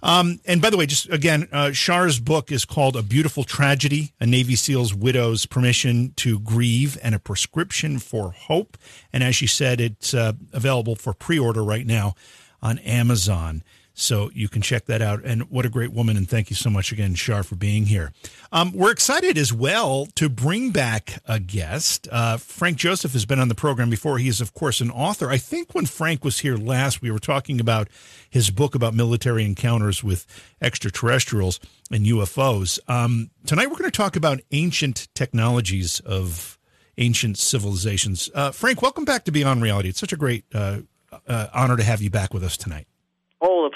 [0.03, 4.13] Um, and by the way, just again, uh, Char's book is called A Beautiful Tragedy,
[4.19, 8.77] a Navy SEAL's widow's permission to grieve and a prescription for hope.
[9.13, 12.15] And as she said, it's uh, available for pre order right now
[12.63, 13.63] on Amazon.
[14.01, 15.23] So you can check that out.
[15.23, 16.17] And what a great woman.
[16.17, 18.11] And thank you so much again, Char, for being here.
[18.51, 22.07] Um, we're excited as well to bring back a guest.
[22.11, 24.17] Uh, Frank Joseph has been on the program before.
[24.17, 25.29] He is, of course, an author.
[25.29, 27.89] I think when Frank was here last, we were talking about
[28.27, 30.25] his book about military encounters with
[30.61, 31.59] extraterrestrials
[31.91, 32.79] and UFOs.
[32.87, 36.57] Um, tonight, we're going to talk about ancient technologies of
[36.97, 38.31] ancient civilizations.
[38.33, 39.89] Uh, Frank, welcome back to Beyond Reality.
[39.89, 40.79] It's such a great uh,
[41.27, 42.87] uh honor to have you back with us tonight.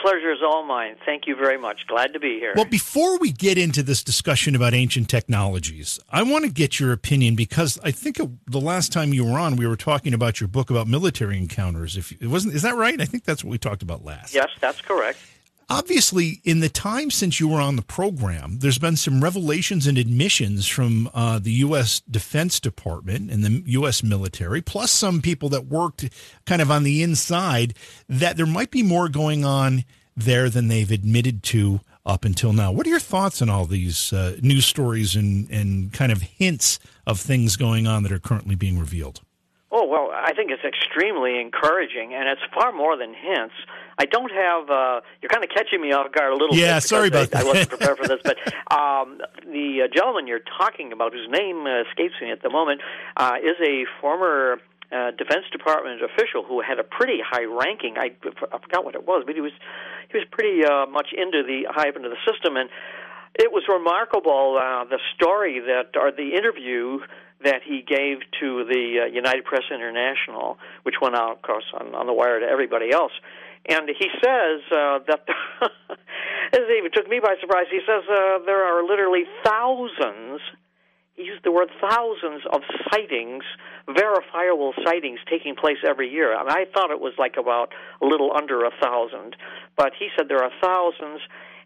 [0.06, 0.98] Pleasure is all mine.
[1.04, 1.88] Thank you very much.
[1.88, 2.54] Glad to be here.
[2.56, 6.92] Well, before we get into this discussion about ancient technologies, I want to get your
[6.92, 10.48] opinion because I think the last time you were on, we were talking about your
[10.48, 11.98] book about military encounters.
[11.98, 13.02] If it wasn't, is that right?
[13.02, 14.36] I think that's what we talked about last.
[14.36, 15.18] Yes, that's correct
[15.70, 19.98] obviously, in the time since you were on the program, there's been some revelations and
[19.98, 22.02] admissions from uh, the U.S.
[22.02, 24.04] Defense Department and the U.S.
[24.04, 26.10] military, plus some people that worked
[26.46, 27.76] kind of on the inside,
[28.08, 29.84] that there might be more going on
[30.16, 32.72] there than they've admitted to up until now.
[32.72, 36.80] What are your thoughts on all these uh, news stories and, and kind of hints
[37.08, 39.22] of things going on that are currently being revealed?
[39.78, 43.56] Oh, well, I think it's extremely encouraging, and it's far more than hints.
[44.00, 44.70] I don't have.
[44.70, 46.84] Uh, you're kind of catching me off guard a little yeah, bit.
[46.84, 47.42] sorry about I, that.
[47.42, 48.38] I wasn't prepared for this, but
[48.72, 52.80] um, the uh, gentleman you're talking about, whose name uh, escapes me at the moment,
[53.18, 54.62] uh, is a former
[54.94, 57.98] uh, Defense Department official who had a pretty high ranking.
[57.98, 59.52] I, I forgot what it was, but he was
[60.08, 62.70] he was pretty uh, much into the high up into the system, and
[63.36, 67.00] it was remarkable uh, the story that or the interview
[67.44, 71.94] that he gave to the uh, United Press International, which went out, of course, on,
[71.94, 73.12] on the wire to everybody else.
[73.68, 75.26] And he says uh, that
[76.52, 77.66] this even took me by surprise.
[77.72, 80.42] He says uh, there are literally thousands.
[81.16, 83.44] He used the word thousands of sightings,
[83.88, 86.36] verifiable sightings taking place every year.
[86.36, 89.36] I, mean, I thought it was like about a little under a thousand,
[89.76, 91.22] but he said there are thousands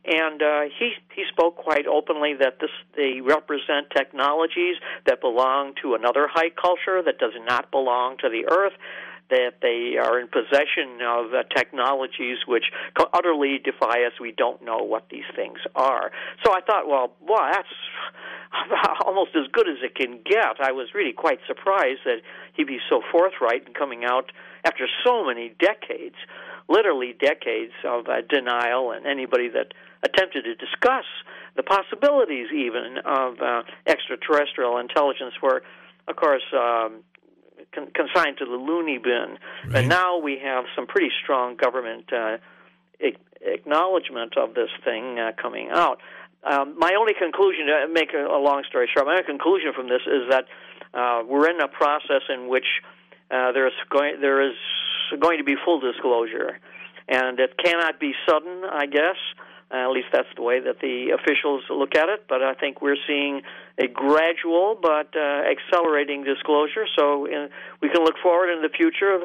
[0.05, 5.93] and uh, he he spoke quite openly that this they represent technologies that belong to
[5.95, 8.73] another high culture that does not belong to the earth
[9.29, 12.65] that they are in possession of uh, technologies which
[13.13, 14.13] utterly defy us.
[14.19, 16.11] We don't know what these things are.
[16.43, 17.69] So I thought, well, well, that's
[19.05, 20.59] almost as good as it can get.
[20.59, 22.21] I was really quite surprised that
[22.55, 24.31] he'd be so forthright in coming out
[24.65, 26.15] after so many decades,
[26.69, 31.05] literally decades of uh, denial, and anybody that attempted to discuss
[31.55, 35.63] the possibilities even of uh, extraterrestrial intelligence were,
[36.07, 37.03] of course, um,
[37.73, 39.37] con- consigned to the loony bin.
[39.65, 39.79] Right.
[39.79, 42.37] And now we have some pretty strong government uh,
[43.41, 45.99] acknowledgement of this thing uh, coming out.
[46.43, 49.89] Um, my only conclusion, to make a, a long story short, my only conclusion from
[49.89, 50.45] this is that
[50.93, 52.65] uh, we're in a process in which
[53.31, 54.55] uh, there is going there is
[55.19, 56.59] going to be full disclosure,
[57.07, 59.17] and it cannot be sudden, I guess.
[59.71, 62.25] Uh, at least that's the way that the officials look at it.
[62.27, 63.43] But I think we're seeing
[63.77, 66.85] a gradual but uh, accelerating disclosure.
[66.97, 69.19] So in, we can look forward in the future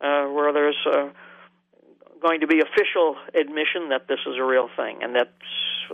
[0.00, 1.10] uh, where there's uh,
[2.22, 5.32] going to be official admission that this is a real thing and that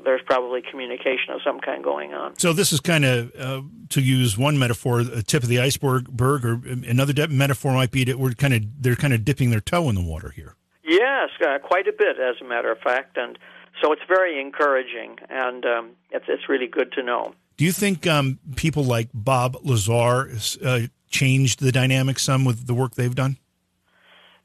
[0.04, 2.38] there's probably communication of some kind going on.
[2.38, 6.20] So this is kind of, uh, to use one metaphor, a tip of the iceberg,
[6.20, 9.60] or another de- metaphor might be that we're kind of they're kind of dipping their
[9.60, 10.54] toe in the water here.
[10.84, 13.38] Yes, uh, quite a bit, as a matter of fact, and
[13.82, 17.34] so it's very encouraging, and um, it's, it's really good to know.
[17.56, 20.30] Do you think um, people like Bob Lazar
[20.64, 23.38] uh, changed the dynamic some with the work they've done?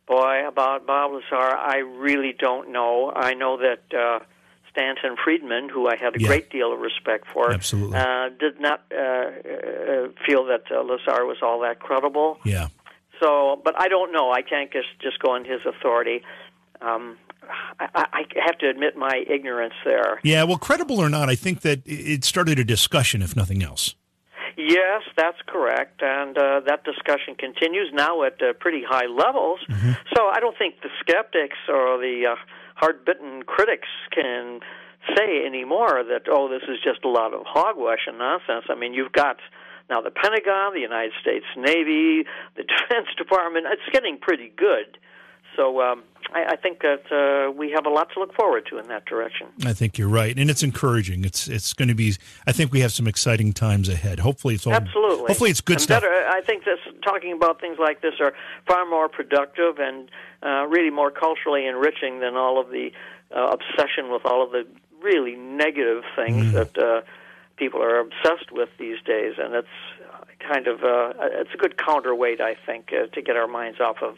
[0.07, 3.11] Boy, about Bob Lazar, I really don't know.
[3.15, 4.19] I know that uh,
[4.71, 6.27] Stanton Friedman, who I had a yeah.
[6.27, 7.97] great deal of respect for, Absolutely.
[7.97, 12.39] Uh, did not uh, uh, feel that uh, Lazar was all that credible.
[12.45, 12.67] Yeah.
[13.21, 14.31] So, but I don't know.
[14.31, 16.23] I can't just just go on his authority.
[16.81, 17.17] Um,
[17.79, 20.19] I, I have to admit my ignorance there.
[20.23, 23.95] Yeah, well, credible or not, I think that it started a discussion, if nothing else.
[24.57, 29.59] Yes, that's correct, and uh, that discussion continues now at uh, pretty high levels.
[29.69, 29.91] Mm-hmm.
[30.15, 32.35] So I don't think the skeptics or the uh,
[32.81, 34.59] hard-bitten critics can
[35.15, 38.65] say anymore that oh, this is just a lot of hogwash and nonsense.
[38.69, 39.37] I mean, you've got
[39.89, 42.25] now the Pentagon, the United States Navy,
[42.57, 43.65] the Defense Department.
[43.69, 44.97] It's getting pretty good.
[45.55, 48.77] So um, I, I think that uh, we have a lot to look forward to
[48.77, 49.47] in that direction.
[49.65, 51.25] I think you're right, and it's encouraging.
[51.25, 52.15] It's it's going to be.
[52.47, 54.19] I think we have some exciting times ahead.
[54.19, 55.27] Hopefully, it's all absolutely.
[55.27, 56.01] Hopefully, it's good and stuff.
[56.01, 58.33] Better, I think this talking about things like this are
[58.67, 60.09] far more productive and
[60.43, 62.91] uh, really more culturally enriching than all of the
[63.35, 64.65] uh, obsession with all of the
[65.01, 66.51] really negative things mm.
[66.53, 67.01] that uh,
[67.57, 69.67] people are obsessed with these days, and it's
[70.39, 73.97] kind of uh, it's a good counterweight, I think, uh, to get our minds off
[74.01, 74.17] of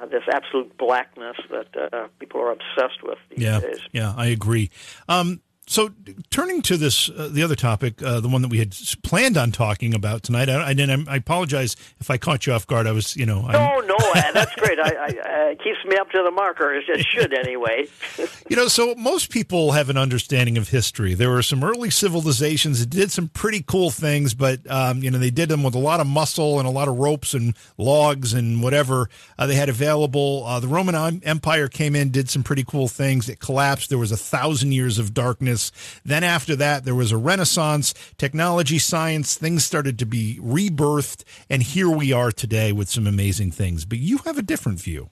[0.00, 3.80] uh, this absolute blackness that uh, people are obsessed with these yeah, days.
[3.92, 4.70] Yeah, I agree.
[5.08, 5.90] Um, so,
[6.30, 9.52] turning to this, uh, the other topic, uh, the one that we had planned on
[9.52, 12.86] talking about tonight, I, I, I apologize if I caught you off guard.
[12.86, 13.52] I was, you know, I'm...
[13.52, 14.78] no, no, uh, that's great.
[14.78, 16.72] I, I, it keeps me up to the marker.
[16.72, 17.86] It should anyway.
[18.48, 21.12] you know, so most people have an understanding of history.
[21.12, 25.18] There were some early civilizations that did some pretty cool things, but um, you know,
[25.18, 28.32] they did them with a lot of muscle and a lot of ropes and logs
[28.32, 30.44] and whatever uh, they had available.
[30.46, 33.28] Uh, the Roman Empire came in, did some pretty cool things.
[33.28, 33.90] It collapsed.
[33.90, 35.57] There was a thousand years of darkness
[36.04, 41.24] then after that, there was a renaissance, technology, science, things started to be rebirthed.
[41.50, 43.84] And here we are today with some amazing things.
[43.84, 45.10] But you have a different view.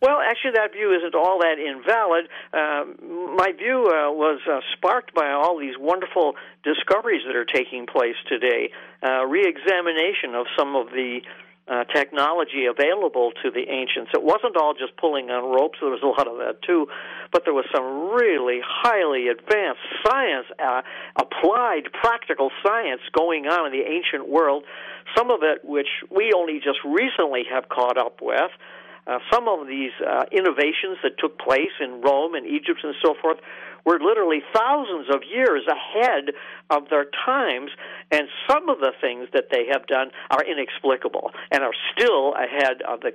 [0.00, 2.28] Well, actually, that view isn't all that invalid.
[2.54, 2.84] Uh,
[3.34, 8.14] my view uh, was uh, sparked by all these wonderful discoveries that are taking place
[8.28, 8.70] today.
[9.02, 11.20] Uh, re-examination of some of the
[11.70, 14.10] uh, technology available to the ancients.
[14.14, 15.78] It wasn't all just pulling on ropes.
[15.80, 16.86] There was a lot of that too,
[17.32, 20.82] but there was some really highly advanced science, uh,
[21.16, 24.64] applied practical science going on in the ancient world.
[25.16, 28.50] Some of it which we only just recently have caught up with.
[29.08, 33.14] Uh, some of these uh, innovations that took place in Rome and Egypt and so
[33.20, 33.38] forth
[33.86, 36.34] were literally thousands of years ahead
[36.68, 37.70] of their times,
[38.12, 42.82] and some of the things that they have done are inexplicable and are still ahead
[42.86, 43.12] of the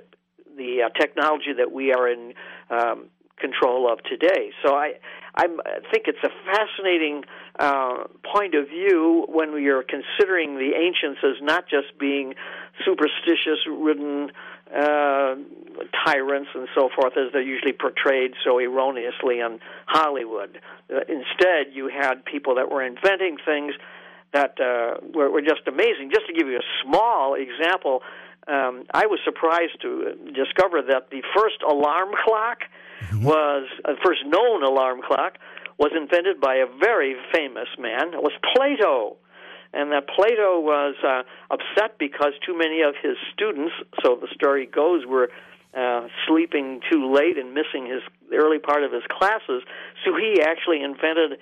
[0.56, 2.32] the uh, technology that we are in
[2.70, 3.06] um,
[3.38, 4.50] control of today.
[4.64, 4.94] So I
[5.36, 7.24] I'm, I think it's a fascinating
[7.58, 12.34] uh, point of view when we are considering the ancients as not just being
[12.84, 14.30] superstitious ridden
[14.72, 15.36] uh,
[16.04, 20.60] tyrants and so forth as they're usually portrayed so erroneously in Hollywood.
[20.92, 23.74] Uh, instead, you had people that were inventing things
[24.32, 26.10] that uh, were, were just amazing.
[26.12, 28.02] Just to give you a small example,
[28.48, 32.64] um, I was surprised to discover that the first alarm clock
[33.00, 33.24] mm-hmm.
[33.24, 35.38] was the uh, first known alarm clock
[35.78, 38.14] was invented by a very famous man.
[38.14, 39.16] It was Plato
[39.74, 44.66] and that Plato was uh, upset because too many of his students, so the story
[44.66, 45.30] goes, were
[45.76, 49.62] uh, sleeping too late and missing his early part of his classes.
[50.04, 51.38] So he actually invented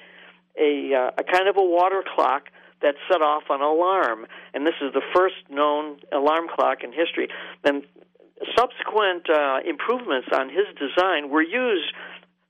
[0.58, 2.48] a uh, a kind of a water clock
[2.80, 7.28] that set off an alarm, and this is the first known alarm clock in history.
[7.62, 7.82] Then
[8.56, 11.92] subsequent uh, improvements on his design were used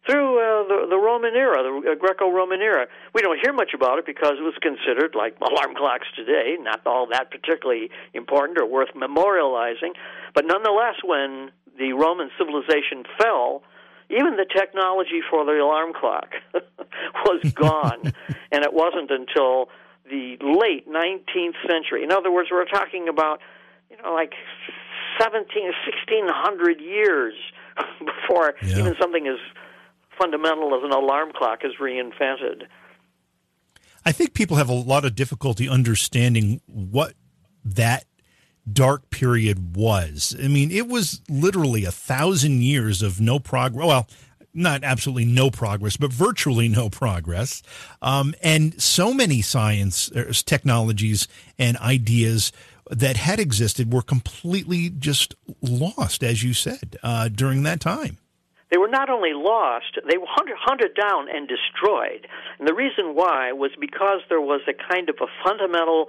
[0.06, 2.86] through uh, the, the Roman era, the uh, Greco-Roman era.
[3.14, 6.84] We don't hear much about it because it was considered like alarm clocks today, not
[6.86, 9.94] all that particularly important or worth memorializing.
[10.34, 13.62] But nonetheless, when the Roman civilization fell,
[14.10, 16.34] even the technology for the alarm clock
[17.24, 18.12] was gone,
[18.50, 19.68] and it wasn't until
[20.10, 22.02] the late 19th century.
[22.02, 23.40] In other words, we're talking about
[23.88, 24.34] you know like
[25.20, 27.34] 17 1600 years
[28.00, 28.78] before yeah.
[28.78, 29.38] even something as
[30.18, 32.64] fundamental as an alarm clock is reinvented.
[34.04, 37.14] I think people have a lot of difficulty understanding what
[37.64, 38.04] that
[38.70, 40.36] dark period was.
[40.42, 43.86] I mean, it was literally a thousand years of no progress.
[43.86, 44.08] Well,
[44.54, 47.62] not absolutely no progress, but virtually no progress.
[48.02, 51.26] Um, and so many science, er, technologies,
[51.58, 52.52] and ideas
[52.90, 58.18] that had existed were completely just lost, as you said, uh, during that time
[58.72, 62.26] they were not only lost, they were hunted, down and destroyed.
[62.58, 66.08] And the reason why was because there was a kind of a fundamental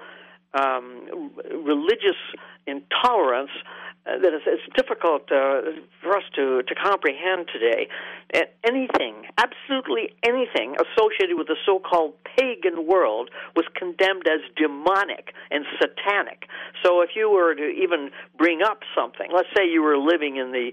[0.54, 2.20] um, religious
[2.66, 3.52] intolerance
[4.06, 7.88] uh, that is it's difficult uh, for us to, to comprehend today.
[8.64, 16.48] anything, absolutely anything associated with the so-called pagan world was condemned as demonic and satanic.
[16.84, 20.52] So if you were to even bring up something, let's say you were living in
[20.52, 20.72] the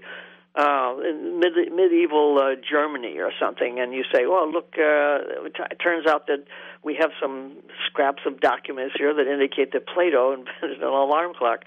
[0.53, 5.79] uh, in mid- medieval uh, Germany or something, and you say, "Well, look, uh, it
[5.81, 6.43] turns out that
[6.83, 11.63] we have some scraps of documents here that indicate that Plato invented an alarm clock."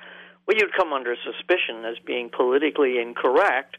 [0.47, 3.78] Well, you'd come under suspicion as being politically incorrect,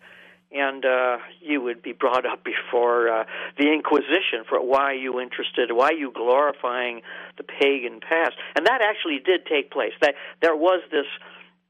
[0.52, 3.24] and uh, you would be brought up before uh,
[3.60, 7.02] the Inquisition for why you interested, why you glorifying
[7.38, 9.94] the pagan past, and that actually did take place.
[10.02, 11.06] That there was this.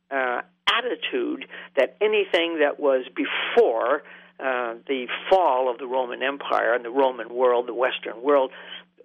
[0.10, 1.46] Uh, attitude
[1.76, 4.04] that anything that was before
[4.40, 8.52] uh, the fall of the Roman Empire and the Roman world, the Western world,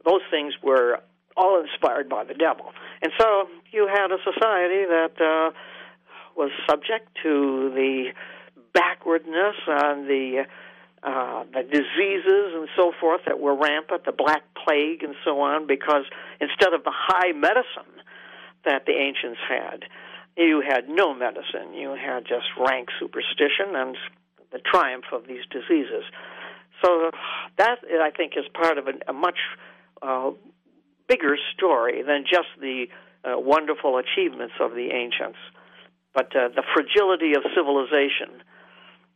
[0.04, 1.00] those things were
[1.36, 2.72] all inspired by the devil.
[3.02, 5.52] And so you had a society that uh,
[6.36, 8.12] was subject to the
[8.74, 10.46] backwardness and the
[11.02, 15.66] uh, the diseases and so forth that were rampant, the Black Plague and so on,
[15.66, 16.04] because
[16.42, 18.04] instead of the high medicine
[18.66, 19.84] that the ancients had,
[20.36, 21.74] you had no medicine.
[21.74, 23.96] You had just rank superstition and
[24.52, 26.04] the triumph of these diseases.
[26.84, 27.10] So
[27.58, 29.38] that, I think, is part of a, a much
[30.02, 30.30] uh,
[31.08, 32.86] bigger story than just the
[33.24, 35.38] uh, wonderful achievements of the ancients,
[36.14, 38.42] but uh, the fragility of civilization.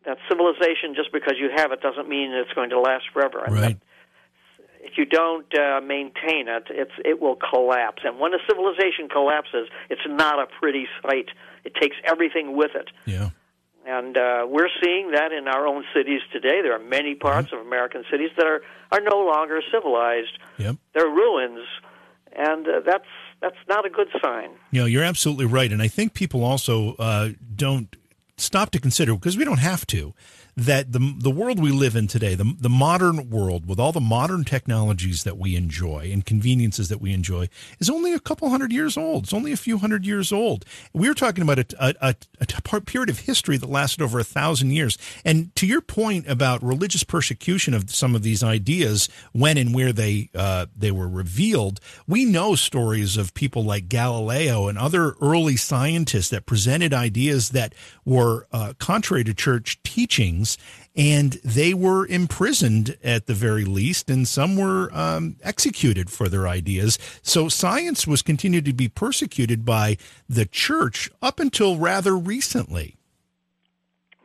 [0.04, 3.44] That civilization, just because you have it, doesn't mean it's going to last forever.
[3.48, 3.78] Right
[4.96, 8.02] you don't uh, maintain it, it's it will collapse.
[8.04, 11.28] And when a civilization collapses, it's not a pretty sight.
[11.64, 12.90] It takes everything with it.
[13.06, 13.30] Yeah.
[13.86, 16.62] And uh, we're seeing that in our own cities today.
[16.62, 17.58] There are many parts mm-hmm.
[17.58, 20.38] of American cities that are are no longer civilized.
[20.58, 20.76] Yep.
[20.94, 21.66] They're ruins,
[22.32, 23.08] and uh, that's
[23.40, 24.50] that's not a good sign.
[24.70, 27.94] You know, you're absolutely right, and I think people also uh, don't
[28.36, 30.14] stop to consider because we don't have to
[30.56, 34.00] that the the world we live in today, the the modern world with all the
[34.00, 37.48] modern technologies that we enjoy and conveniences that we enjoy,
[37.80, 39.24] is only a couple hundred years old.
[39.24, 40.64] It's only a few hundred years old.
[40.92, 44.24] We are talking about a, a, a, a period of history that lasted over a
[44.24, 44.96] thousand years.
[45.24, 49.92] And to your point about religious persecution of some of these ideas, when and where
[49.92, 55.56] they uh, they were revealed, we know stories of people like Galileo and other early
[55.56, 57.74] scientists that presented ideas that
[58.04, 60.43] were uh, contrary to church teachings
[60.96, 66.46] and they were imprisoned at the very least, and some were um, executed for their
[66.46, 66.98] ideas.
[67.22, 69.96] So science was continued to be persecuted by
[70.28, 72.96] the church up until rather recently.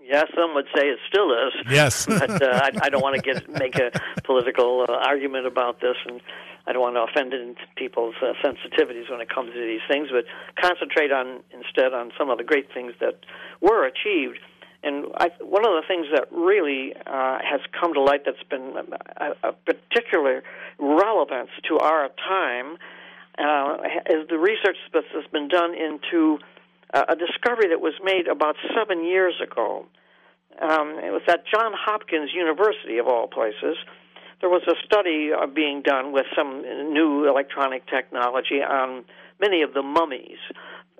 [0.09, 1.53] Yeah, some would say it still is.
[1.69, 3.91] Yes, but uh, I, I, don't want to get make a
[4.23, 6.19] political uh, argument about this, and
[6.65, 10.09] I don't want to offend people's uh, sensitivities when it comes to these things.
[10.11, 10.25] But
[10.59, 13.19] concentrate on instead on some of the great things that
[13.61, 14.39] were achieved
[14.83, 18.75] and I, one of the things that really uh, has come to light that's been
[19.17, 20.43] a, a particular
[20.79, 22.77] relevance to our time
[23.37, 23.77] uh,
[24.09, 26.39] is the research that has been done into
[26.93, 29.85] uh, a discovery that was made about seven years ago.
[30.61, 33.77] Um, it was at Johns Hopkins University, of all places.
[34.41, 36.61] There was a study uh, being done with some
[36.93, 39.03] new electronic technology on
[39.39, 40.39] many of the mummies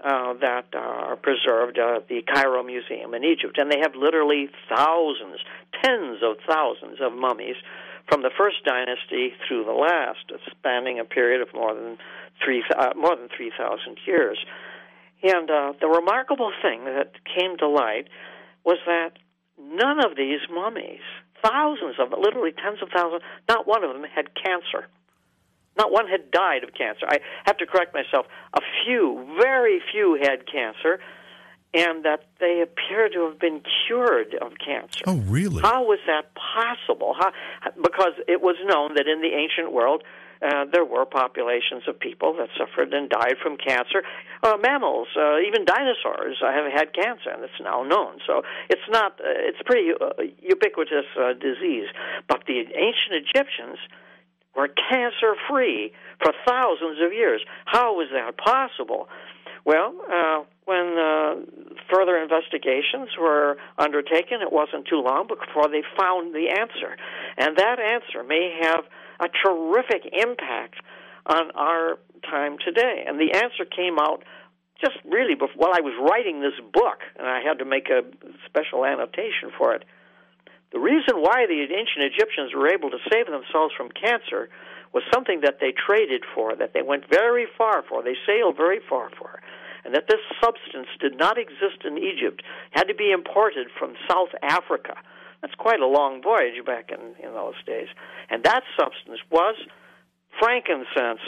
[0.04, 5.40] uh, that are preserved at the Cairo Museum in Egypt, and they have literally thousands,
[5.84, 7.56] tens of thousands of mummies
[8.08, 11.98] from the first dynasty through the last, spanning a period of more than
[12.44, 14.38] three uh, more than three thousand years.
[15.22, 18.08] And uh, the remarkable thing that came to light
[18.64, 19.12] was that
[19.60, 21.04] none of these mummies,
[21.44, 24.88] thousands of them, literally tens of thousands, not one of them had cancer.
[25.80, 27.06] Not one had died of cancer.
[27.08, 28.26] I have to correct myself.
[28.54, 31.00] A few, very few had cancer,
[31.74, 35.06] and that they appear to have been cured of cancer.
[35.08, 35.62] Oh, really?
[35.62, 37.16] How was that possible?
[37.18, 37.32] How,
[37.82, 40.04] because it was known that in the ancient world,
[40.42, 44.04] uh, there were populations of people that suffered and died from cancer.
[44.42, 48.20] Uh, mammals, uh, even dinosaurs, uh, have had cancer, and it's now known.
[48.26, 51.88] So it's not, uh, it's pretty uh, ubiquitous uh, disease.
[52.28, 53.80] But the ancient Egyptians
[54.60, 55.92] were cancer free
[56.22, 57.42] for thousands of years.
[57.66, 59.08] How was that possible?
[59.66, 61.36] Well, uh, when uh,
[61.92, 66.98] further investigations were undertaken, it wasn't too long before they found the answer.
[67.38, 68.84] And that answer may have
[69.20, 70.76] a terrific impact
[71.26, 71.98] on our
[72.30, 73.06] time today.
[73.08, 74.24] And the answer came out
[74.82, 78.02] just really before, while I was writing this book, and I had to make a
[78.46, 79.84] special annotation for it.
[80.72, 84.50] The reason why the ancient Egyptians were able to save themselves from cancer
[84.94, 88.80] was something that they traded for, that they went very far for, they sailed very
[88.90, 89.42] far for,
[89.86, 94.30] and that this substance did not exist in Egypt, had to be imported from South
[94.42, 94.96] Africa.
[95.42, 97.88] That's quite a long voyage back in, in those days.
[98.30, 99.56] And that substance was
[100.38, 101.22] frankincense.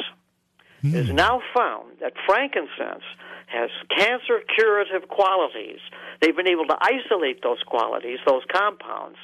[0.83, 0.93] Mm.
[0.93, 3.03] It is now found that frankincense
[3.51, 5.79] has cancer curative qualities.
[6.21, 9.17] They've been able to isolate those qualities, those compounds.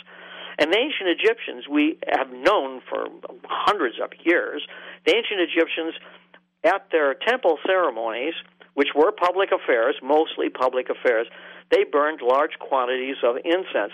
[0.59, 3.07] And the ancient Egyptians, we have known for
[3.45, 4.65] hundreds of years,
[5.05, 5.93] the ancient Egyptians,
[6.63, 8.34] at their temple ceremonies,
[8.73, 11.28] which were public affairs, mostly public affairs,
[11.71, 13.93] they burned large quantities of incense.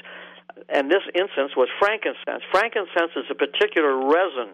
[0.70, 2.44] And this incense was frankincense.
[2.52, 4.54] Frankincense is a particular resin.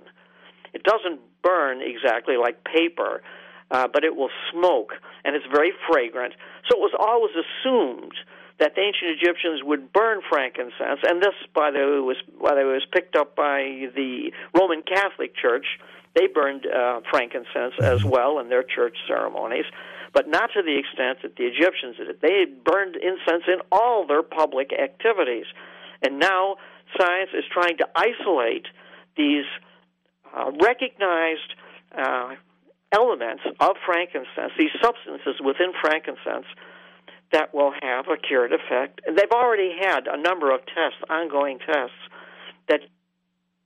[0.74, 3.22] It doesn't burn exactly like paper,
[3.72, 4.94] uh, but it will smoke,
[5.24, 6.34] and it's very fragrant.
[6.70, 8.14] So it was always assumed
[8.60, 12.62] that the ancient Egyptians would burn frankincense, and this, by the way, was by the
[12.62, 15.66] way, was picked up by the Roman Catholic Church.
[16.16, 18.10] They burned uh, frankincense as Mm-hmm.
[18.10, 19.66] well in their church ceremonies,
[20.14, 22.20] but not to the extent that the Egyptians did.
[22.22, 25.46] They burned incense in all their public activities,
[26.02, 26.58] and now
[27.00, 28.66] science is trying to isolate
[29.16, 29.46] these
[30.36, 31.54] uh, recognized
[31.98, 32.36] uh,
[32.92, 36.48] elements of frankincense, these substances within frankincense
[37.32, 39.02] that will have a curative effect.
[39.06, 42.02] And they've already had a number of tests, ongoing tests,
[42.68, 42.82] that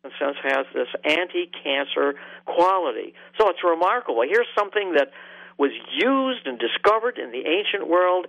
[0.01, 2.15] frankincense has this anti-cancer
[2.45, 3.13] quality.
[3.39, 4.23] So it's remarkable.
[4.27, 5.11] Here's something that
[5.57, 8.27] was used and discovered in the ancient world,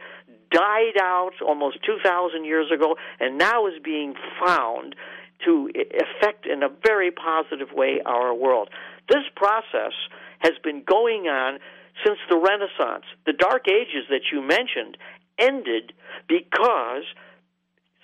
[0.51, 4.15] died out almost 2,000 years ago, and now is being
[4.45, 4.95] found
[5.45, 8.69] to affect in a very positive way our world.
[9.09, 9.93] This process
[10.45, 11.59] has been going on
[12.07, 13.05] since the Renaissance.
[13.27, 14.97] The Dark Ages that you mentioned
[15.39, 15.93] ended
[16.29, 17.05] because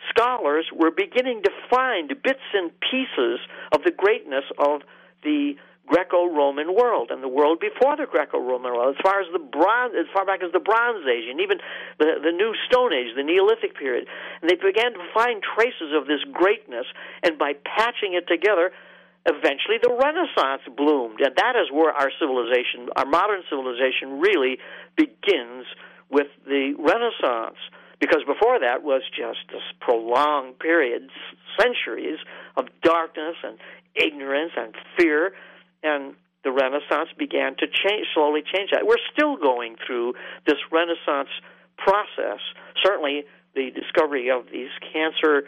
[0.09, 3.39] scholars were beginning to find bits and pieces
[3.73, 4.81] of the greatness of
[5.23, 5.55] the
[5.87, 10.07] Greco-Roman world and the world before the Greco-Roman world, as far as the bronze, as
[10.15, 11.59] far back as the Bronze Age, and even
[11.99, 14.07] the the New Stone Age, the Neolithic period,
[14.41, 16.87] and they began to find traces of this greatness,
[17.25, 18.71] and by patching it together,
[19.27, 24.59] eventually the Renaissance bloomed, and that is where our civilization, our modern civilization, really
[24.97, 25.67] begins
[26.11, 27.59] with the Renaissance.
[28.01, 31.11] Because before that was just this prolonged period,
[31.61, 32.19] centuries
[32.57, 33.59] of darkness and
[33.95, 35.33] ignorance and fear,
[35.83, 38.87] and the Renaissance began to change, slowly change that.
[38.87, 40.15] We're still going through
[40.47, 41.29] this Renaissance
[41.77, 42.41] process.
[42.83, 45.45] Certainly, the discovery of these cancer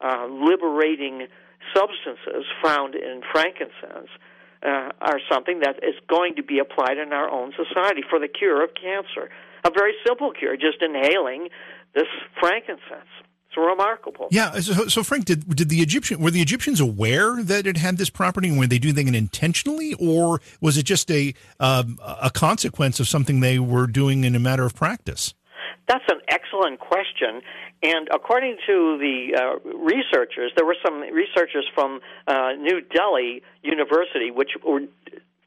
[0.00, 1.26] uh, liberating
[1.72, 4.10] substances found in frankincense
[4.62, 8.28] uh, are something that is going to be applied in our own society for the
[8.28, 9.30] cure of cancer.
[9.64, 11.48] A very simple cure, just inhaling
[11.94, 12.08] this
[12.40, 13.08] frankincense.
[13.48, 14.28] It's remarkable.
[14.30, 14.58] Yeah.
[14.60, 18.10] So, so Frank, did did the Egyptian were the Egyptians aware that it had this
[18.10, 23.08] property, were they doing it intentionally, or was it just a um, a consequence of
[23.08, 25.34] something they were doing in a matter of practice?
[25.86, 27.42] That's an excellent question.
[27.82, 34.30] And according to the uh, researchers, there were some researchers from uh, New Delhi University
[34.30, 34.80] which were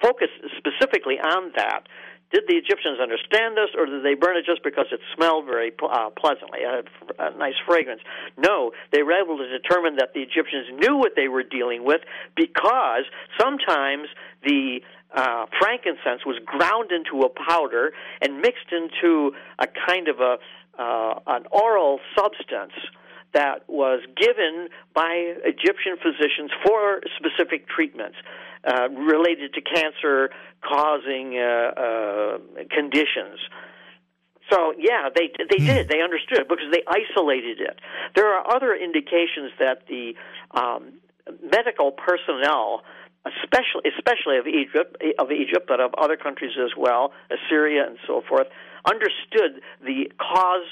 [0.02, 1.88] focused specifically on that.
[2.30, 5.72] Did the Egyptians understand this, or did they burn it just because it smelled very
[5.82, 6.84] uh, pleasantly, a,
[7.24, 8.02] a nice fragrance?
[8.36, 12.02] No, they were able to determine that the Egyptians knew what they were dealing with
[12.36, 13.06] because
[13.40, 14.10] sometimes
[14.44, 14.82] the
[15.16, 17.92] uh, frankincense was ground into a powder
[18.22, 20.38] and mixed into a kind of a
[20.78, 22.74] uh, an oral substance
[23.34, 28.16] that was given by Egyptian physicians for specific treatments
[28.64, 30.30] uh, related to cancer
[30.62, 32.38] causing uh, uh,
[32.70, 33.40] conditions.
[34.52, 35.90] So yeah, they they did.
[35.90, 37.80] They understood it because they isolated it.
[38.16, 40.14] There are other indications that the
[40.52, 40.94] um,
[41.44, 42.84] medical personnel,
[43.44, 48.22] especially especially of Egypt, of Egypt, but of other countries as well, Assyria and so
[48.28, 48.48] forth,
[48.86, 50.66] understood the cause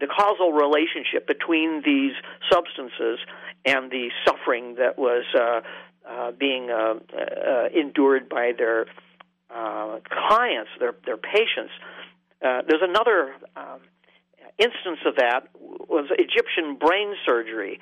[0.00, 2.12] the causal relationship between these
[2.50, 3.18] substances
[3.64, 5.60] and the suffering that was uh,
[6.08, 8.86] uh, being uh, uh, endured by their
[9.50, 9.98] uh,
[10.28, 11.72] clients, their their patients.
[12.40, 13.80] Uh, there's another um,
[14.58, 17.80] instance of that was Egyptian brain surgery.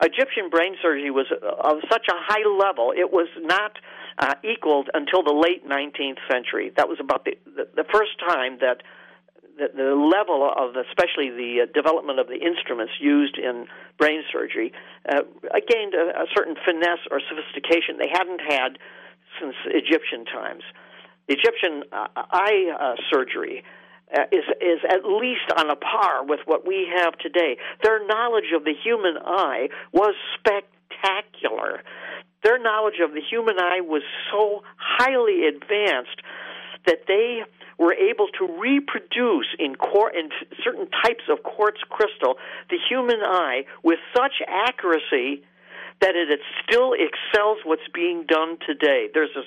[0.00, 3.72] Egyptian brain surgery was of such a high level; it was not
[4.18, 6.72] uh, equaled until the late 19th century.
[6.76, 8.82] That was about the the, the first time that
[9.58, 13.66] the, the level of, especially the uh, development of the instruments used in
[13.98, 14.72] brain surgery,
[15.08, 15.22] uh,
[15.66, 18.78] gained a, a certain finesse or sophistication they hadn't had
[19.40, 20.62] since Egyptian times.
[21.26, 23.64] The Egyptian uh, eye uh, surgery
[24.16, 27.56] uh, is is at least on a par with what we have today.
[27.82, 31.82] Their knowledge of the human eye was spectacular.
[32.42, 34.02] Their knowledge of the human eye was
[34.32, 36.22] so highly advanced
[36.86, 37.42] that they
[37.78, 40.30] were able to reproduce in, quar- in
[40.64, 42.36] certain types of quartz crystal
[42.70, 45.42] the human eye with such accuracy
[46.00, 49.08] that it, it still excels what's being done today.
[49.12, 49.44] There's this,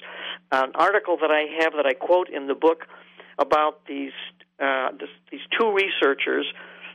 [0.51, 2.87] an article that I have that I quote in the book
[3.39, 4.11] about these
[4.61, 6.45] uh, this, these two researchers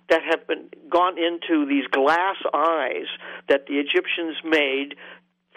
[0.09, 3.07] that have been gone into these glass eyes
[3.49, 4.95] that the Egyptians made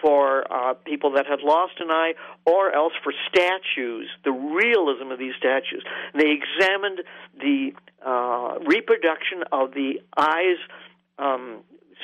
[0.00, 2.14] for uh, people that had lost an eye,
[2.46, 5.84] or else for statues, the realism of these statues.
[6.14, 7.02] They examined
[7.38, 7.72] the
[8.04, 10.58] uh, reproduction of the eye's
[11.18, 11.58] um,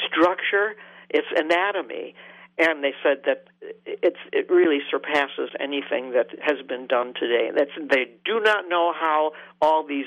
[0.06, 0.74] structure,
[1.08, 2.14] its anatomy,
[2.58, 3.44] and they said that
[3.84, 7.50] it's it really surpasses anything that has been done today.
[7.54, 10.06] That's they do not know how all these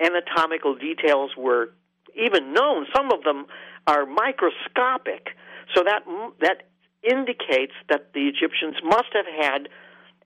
[0.00, 1.70] anatomical details were
[2.14, 2.86] even known.
[2.94, 3.46] Some of them
[3.86, 5.30] are microscopic.
[5.74, 6.02] So that
[6.40, 6.68] that
[7.02, 9.68] indicates that the Egyptians must have had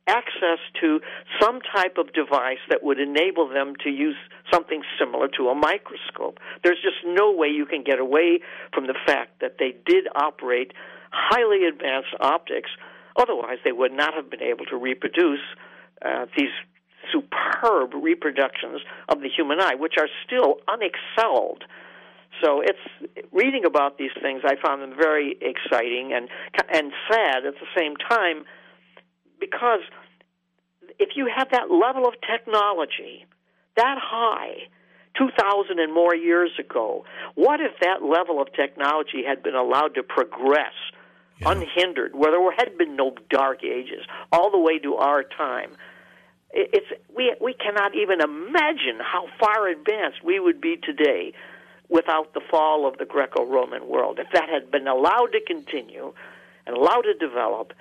[0.06, 1.00] access to
[1.40, 4.16] some type of device that would enable them to use
[4.52, 6.38] something similar to a microscope.
[6.62, 8.40] There's just no way you can get away
[8.72, 10.72] from the fact that they did operate
[11.14, 12.70] highly advanced optics.
[13.16, 15.40] Otherwise, they would not have been able to reproduce
[16.04, 16.50] uh, these
[17.12, 21.62] superb reproductions of the human eye, which are still unexcelled.
[22.42, 24.42] So it's reading about these things.
[24.44, 26.28] I found them very exciting and
[26.72, 28.44] and sad at the same time,
[29.38, 29.80] because
[30.98, 33.26] if you have that level of technology
[33.76, 34.68] that high,
[35.18, 37.04] 2,000 and more years ago,
[37.34, 40.74] what if that level of technology had been allowed to progress
[41.38, 41.50] yeah.
[41.50, 45.70] unhindered, where there had been no dark ages, all the way to our time?
[46.52, 51.32] It's we we cannot even imagine how far advanced we would be today
[51.88, 54.18] without the fall of the Greco-Roman world.
[54.18, 56.14] If that had been allowed to continue
[56.66, 57.72] and allowed to develop,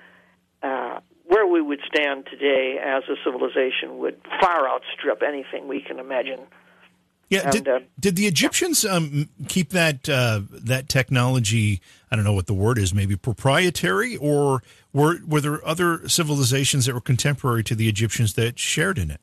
[0.62, 5.98] uh, where we would stand today as a civilization would far outstrip anything we can
[5.98, 6.40] imagine.
[7.34, 11.80] Yeah, and, did, uh, did the Egyptians um, keep that uh, that technology?
[12.10, 14.62] I don't know what the word is, maybe proprietary, or
[14.92, 19.20] were were there other civilizations that were contemporary to the Egyptians that shared in it?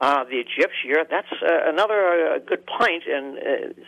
[0.00, 3.82] Uh, the Egyptian, that's uh, another uh, good point, and uh,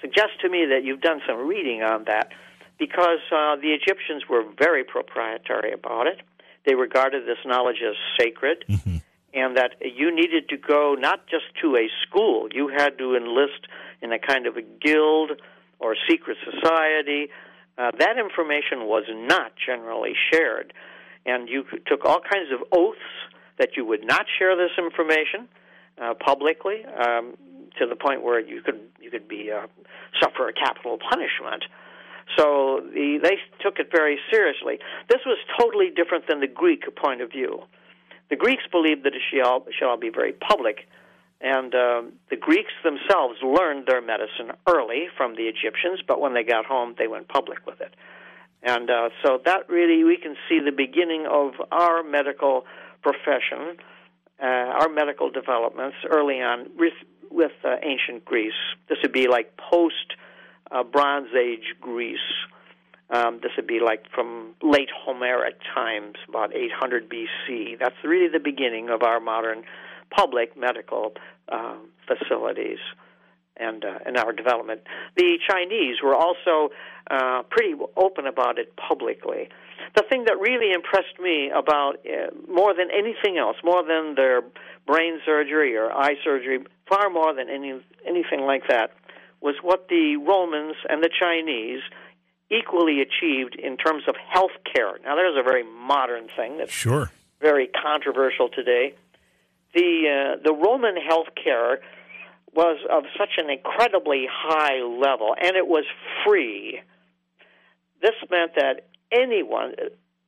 [0.00, 2.32] suggests to me that you've done some reading on that,
[2.78, 6.20] because uh, the Egyptians were very proprietary about it.
[6.66, 8.64] They regarded this knowledge as sacred.
[8.68, 8.96] Mm-hmm
[9.34, 13.66] and that you needed to go not just to a school, you had to enlist
[14.00, 15.32] in a kind of a guild
[15.80, 17.28] or secret society.
[17.76, 20.72] Uh, that information was not generally shared,
[21.26, 22.98] and you took all kinds of oaths
[23.58, 25.48] that you would not share this information
[26.00, 27.34] uh, publicly, um,
[27.78, 29.66] to the point where you could you could be uh,
[30.22, 31.64] suffer a capital punishment.
[32.38, 34.78] So the, they took it very seriously.
[35.08, 37.62] This was totally different than the Greek point of view.
[38.34, 40.88] The Greeks believed that it shall, shall be very public,
[41.40, 46.42] and uh, the Greeks themselves learned their medicine early from the Egyptians, but when they
[46.42, 47.94] got home, they went public with it.
[48.64, 52.64] And uh, so that really, we can see the beginning of our medical
[53.02, 53.76] profession,
[54.42, 54.46] uh,
[54.80, 56.94] our medical developments early on with,
[57.30, 58.60] with uh, ancient Greece.
[58.88, 60.14] This would be like post
[60.72, 62.18] uh, Bronze Age Greece.
[63.10, 67.78] Um, this would be like from late Homeric times, about 800 BC.
[67.78, 69.64] That's really the beginning of our modern
[70.10, 71.12] public medical
[71.48, 71.76] uh,
[72.06, 72.78] facilities
[73.56, 74.82] and uh, and our development.
[75.16, 76.70] The Chinese were also
[77.10, 79.48] uh, pretty open about it publicly.
[79.94, 84.42] The thing that really impressed me about uh, more than anything else, more than their
[84.86, 88.92] brain surgery or eye surgery, far more than any anything like that,
[89.40, 91.82] was what the Romans and the Chinese
[92.50, 94.98] equally achieved in terms of health care.
[95.04, 97.10] Now, there's a very modern thing that's sure.
[97.40, 98.94] very controversial today.
[99.74, 101.80] The uh, the Roman health care
[102.54, 105.84] was of such an incredibly high level, and it was
[106.24, 106.80] free.
[108.00, 109.72] This meant that anyone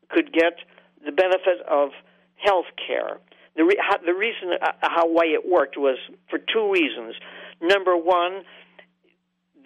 [0.09, 0.55] could get
[1.05, 1.91] the benefit of
[2.37, 3.19] health care.
[3.57, 5.99] The, re- the reason uh, how way it worked was
[6.29, 7.15] for two reasons.
[7.61, 8.43] Number one,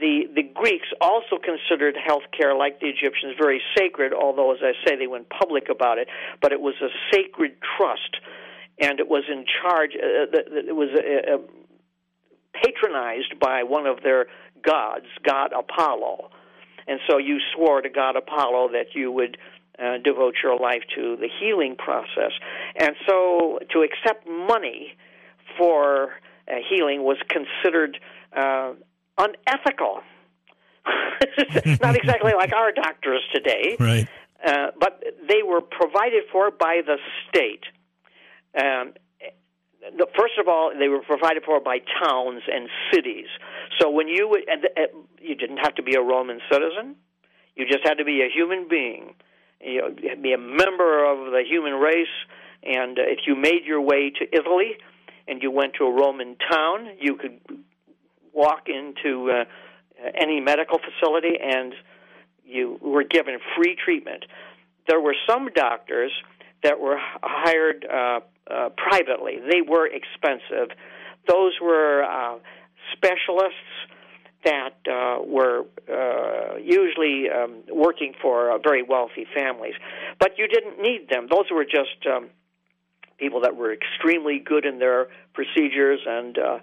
[0.01, 4.12] the the Greeks also considered health care, like the Egyptians, very sacred.
[4.12, 6.09] Although, as I say, they went public about it.
[6.40, 8.16] But it was a sacred trust,
[8.80, 9.92] and it was in charge.
[9.94, 10.26] Uh,
[10.68, 11.38] it was uh, uh,
[12.53, 14.26] patronized by one of their
[14.62, 16.30] gods, God Apollo.
[16.86, 19.36] And so you swore to God Apollo that you would
[19.78, 22.32] uh, devote your life to the healing process.
[22.76, 24.94] And so to accept money
[25.57, 26.11] for
[26.48, 27.98] uh, healing was considered
[28.36, 28.72] uh,
[29.20, 30.00] unethical.
[31.80, 33.76] not exactly like our doctors today.
[33.78, 34.08] Right.
[34.44, 36.96] Uh, but they were provided for by the
[37.28, 37.64] state.
[38.56, 38.94] Um,
[40.16, 43.26] first of all, they were provided for by towns and cities.
[43.78, 46.96] So when you would, and, uh, you didn't have to be a Roman citizen.
[47.54, 49.14] You just had to be a human being.
[49.60, 52.08] You know, be a member of the human race.
[52.62, 54.72] And uh, if you made your way to Italy,
[55.28, 57.38] and you went to a Roman town, you could
[58.33, 59.45] walk into uh,
[60.14, 61.74] any medical facility and
[62.45, 64.24] you were given free treatment.
[64.89, 66.12] There were some doctors
[66.62, 68.20] that were hired uh,
[68.51, 69.39] uh, privately.
[69.49, 70.76] They were expensive.
[71.28, 72.39] Those were uh,
[72.93, 73.55] specialists
[74.45, 79.74] that uh, were uh, usually um, working for uh, very wealthy families.
[80.18, 81.28] But you didn't need them.
[81.31, 82.31] Those were just um,
[83.18, 86.59] people that were extremely good in their procedures and uh,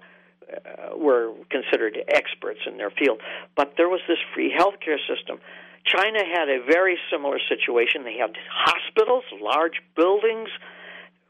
[0.48, 3.20] uh, were considered experts in their field.
[3.56, 5.38] But there was this free healthcare system.
[5.84, 8.04] China had a very similar situation.
[8.04, 10.48] They had hospitals, large buildings.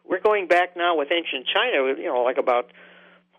[0.08, 2.70] We're going back now with ancient China, you know, like about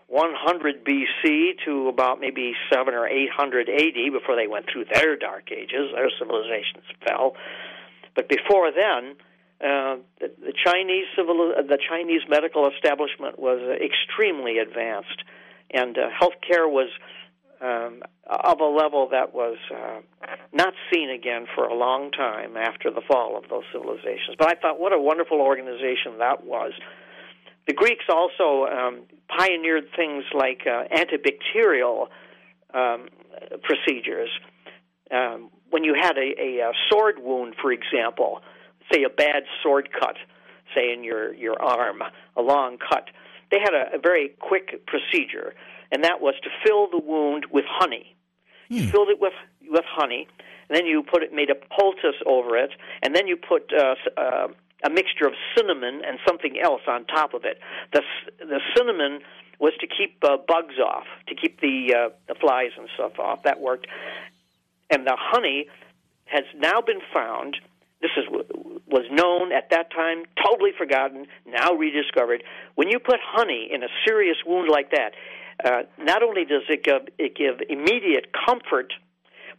[0.08, 5.52] 100 BC to about maybe 7 or 800 AD before they went through their dark
[5.52, 5.92] ages.
[5.94, 7.36] Their civilizations fell.
[8.16, 9.16] But before then,
[9.62, 15.24] uh, the, the Chinese civil, the Chinese medical establishment was extremely advanced,
[15.72, 16.90] and uh, healthcare was
[17.62, 20.00] um, of a level that was uh,
[20.54, 24.36] not seen again for a long time after the fall of those civilizations.
[24.38, 26.72] But I thought, what a wonderful organization that was.
[27.68, 32.08] The Greeks also um, pioneered things like uh, antibacterial
[32.74, 33.10] um,
[33.64, 34.30] procedures.
[35.12, 38.42] Um, when you had a, a, a sword wound, for example,
[38.92, 40.16] say a bad sword cut,
[40.76, 42.02] say in your, your arm,
[42.36, 43.10] a long cut,
[43.52, 45.54] they had a, a very quick procedure,
[45.92, 48.16] and that was to fill the wound with honey.
[48.70, 48.76] Hmm.
[48.76, 49.34] You filled it with
[49.68, 50.28] with honey,
[50.70, 52.72] and then you put it made a poultice over it,
[53.02, 54.48] and then you put uh, uh,
[54.84, 57.60] a mixture of cinnamon and something else on top of it.
[57.94, 58.02] The
[58.40, 59.22] the cinnamon
[59.60, 63.44] was to keep uh, bugs off, to keep the uh, the flies and stuff off.
[63.44, 63.88] That worked,
[64.90, 65.68] and the honey
[66.26, 67.58] has now been found.
[68.02, 68.26] This is
[68.88, 72.44] was known at that time, totally forgotten, now rediscovered.
[72.76, 75.12] When you put honey in a serious wound like that,
[75.64, 78.94] uh, not only does it give, it give immediate comfort,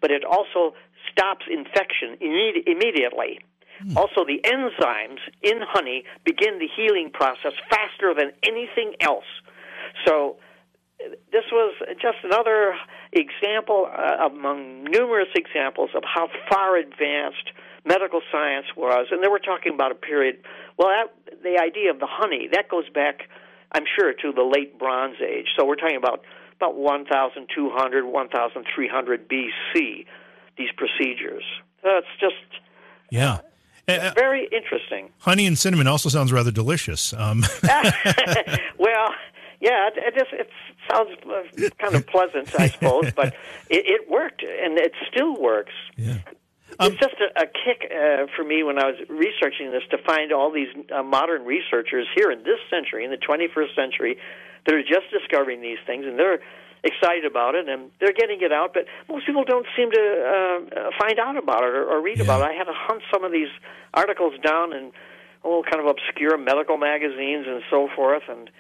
[0.01, 0.75] but it also
[1.13, 3.41] stops infection imme- immediately.
[3.83, 3.97] Hmm.
[3.97, 9.29] Also, the enzymes in honey begin the healing process faster than anything else.
[10.07, 10.37] So,
[11.33, 12.75] this was just another
[13.13, 17.53] example uh, among numerous examples of how far advanced
[17.85, 19.09] medical science was.
[19.11, 20.39] And they were talking about a period,
[20.77, 23.29] well, that, the idea of the honey, that goes back,
[23.73, 25.47] I'm sure, to the late Bronze Age.
[25.57, 26.23] So we're talking about
[26.57, 30.07] about 1,200, 1,300 BC,
[30.59, 31.45] these procedures.
[31.83, 32.35] That's just.
[33.11, 33.41] Yeah.
[33.89, 35.09] Uh, uh, very interesting.
[35.21, 37.15] Honey and cinnamon also sounds rather delicious.
[37.15, 37.45] Um.
[38.79, 39.09] well,
[39.61, 40.51] yeah, it, it just it
[40.91, 43.35] sounds uh, kind of pleasant, I suppose, but
[43.69, 45.73] it, it worked, and it still works.
[45.97, 46.19] Yeah.
[46.81, 49.99] Um, it's just a, a kick uh, for me when I was researching this to
[49.99, 54.17] find all these uh, modern researchers here in this century, in the 21st century,
[54.65, 56.41] that are just discovering these things, and they're
[56.83, 60.91] excited about it and they're getting it out, but most people don't seem to uh,
[60.99, 62.25] find out about it or, or read yeah.
[62.25, 62.45] about it.
[62.45, 63.53] I had to hunt some of these
[63.93, 64.93] articles down in
[65.43, 68.51] all kind of obscure medical magazines and so forth, and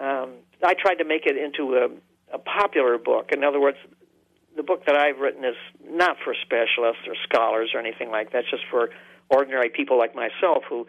[0.00, 0.30] um,
[0.64, 1.88] I tried to make it into a,
[2.34, 3.30] a popular book.
[3.32, 3.78] In other words,
[4.56, 5.56] the book that I've written is
[5.88, 8.40] not for specialists or scholars or anything like that.
[8.40, 8.90] It's just for
[9.28, 10.86] ordinary people like myself who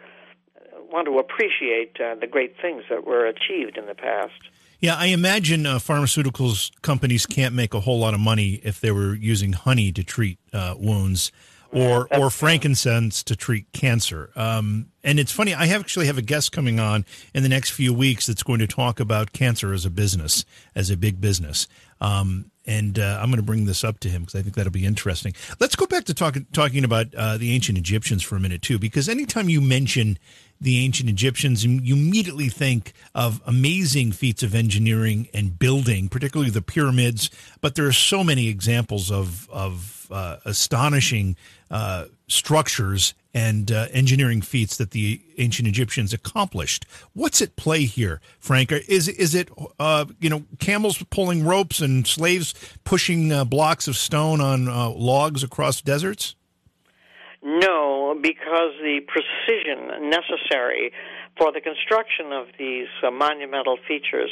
[0.90, 4.32] want to appreciate uh, the great things that were achieved in the past.
[4.80, 8.90] Yeah, I imagine uh, pharmaceuticals companies can't make a whole lot of money if they
[8.90, 11.32] were using honey to treat uh, wounds
[11.72, 14.30] or or frankincense to treat cancer.
[14.36, 17.04] Um, and it's funny, I actually have a guest coming on
[17.34, 20.44] in the next few weeks that's going to talk about cancer as a business,
[20.74, 21.66] as a big business.
[22.00, 24.72] Um, and uh, I'm going to bring this up to him because I think that'll
[24.72, 25.34] be interesting.
[25.60, 28.78] Let's go back to talk, talking about uh, the ancient Egyptians for a minute too,
[28.78, 30.18] because anytime you mention
[30.60, 36.62] the ancient Egyptians, you immediately think of amazing feats of engineering and building, particularly the
[36.62, 37.30] pyramids.
[37.60, 41.36] But there are so many examples of of uh, astonishing
[41.70, 46.86] uh, structures and uh, engineering feats that the ancient Egyptians accomplished.
[47.12, 48.70] What's at play here, Frank?
[48.70, 53.96] Is is it uh, you know camels pulling ropes and slaves pushing uh, blocks of
[53.96, 56.36] stone on uh, logs across deserts?
[57.44, 60.92] No, because the precision necessary
[61.36, 64.30] for the construction of these uh, monumental features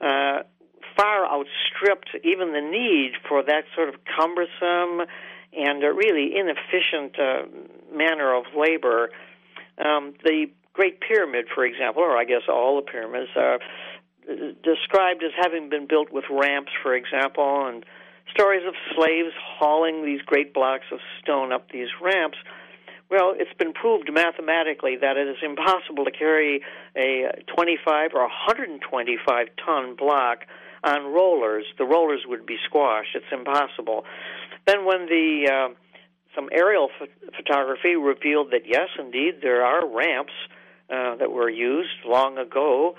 [0.00, 0.42] uh,
[0.96, 5.06] far outstripped even the need for that sort of cumbersome
[5.52, 7.46] and uh, really inefficient uh,
[7.96, 9.10] manner of labor.
[9.78, 13.60] Um, the Great Pyramid, for example, or I guess all the pyramids, are
[14.62, 17.84] described as having been built with ramps, for example, and
[18.30, 22.38] stories of slaves hauling these great blocks of stone up these ramps
[23.10, 26.62] Well, it's been proved mathematically that it is impossible to carry
[26.96, 30.44] a 25 or 125 ton block
[30.84, 31.64] on rollers.
[31.78, 33.14] The rollers would be squashed.
[33.14, 34.04] It's impossible.
[34.66, 35.74] Then, when the uh,
[36.34, 40.32] some aerial ph- photography revealed that yes, indeed, there are ramps
[40.90, 42.94] uh, that were used long ago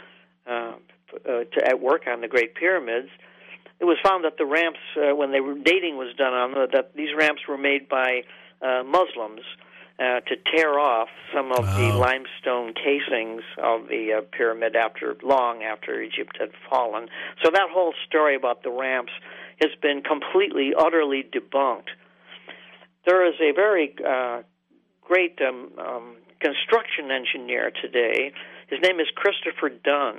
[0.47, 0.73] uh,
[1.13, 3.09] uh, to, at work on the Great Pyramids.
[3.79, 6.67] It was found that the ramps, uh, when they were dating was done on them,
[6.73, 8.23] that these ramps were made by
[8.61, 9.41] uh, Muslims
[9.99, 15.63] uh, to tear off some of the limestone casings of the uh, pyramid after long
[15.63, 17.07] after Egypt had fallen.
[17.43, 19.11] So that whole story about the ramps
[19.61, 21.89] has been completely, utterly debunked.
[23.05, 24.41] There is a very uh,
[25.01, 28.31] great um, um, construction engineer today.
[28.67, 30.15] His name is Christopher Dunn,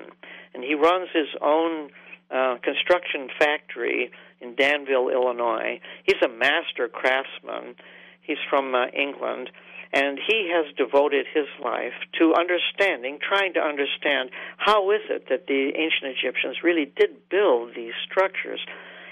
[0.54, 1.90] and he runs his own
[2.30, 4.10] uh, construction factory
[4.40, 5.80] in Danville, Illinois.
[6.04, 7.74] He's a master craftsman.
[8.22, 9.50] He's from uh, England,
[9.92, 15.46] and he has devoted his life to understanding, trying to understand how is it that
[15.46, 18.60] the ancient Egyptians really did build these structures.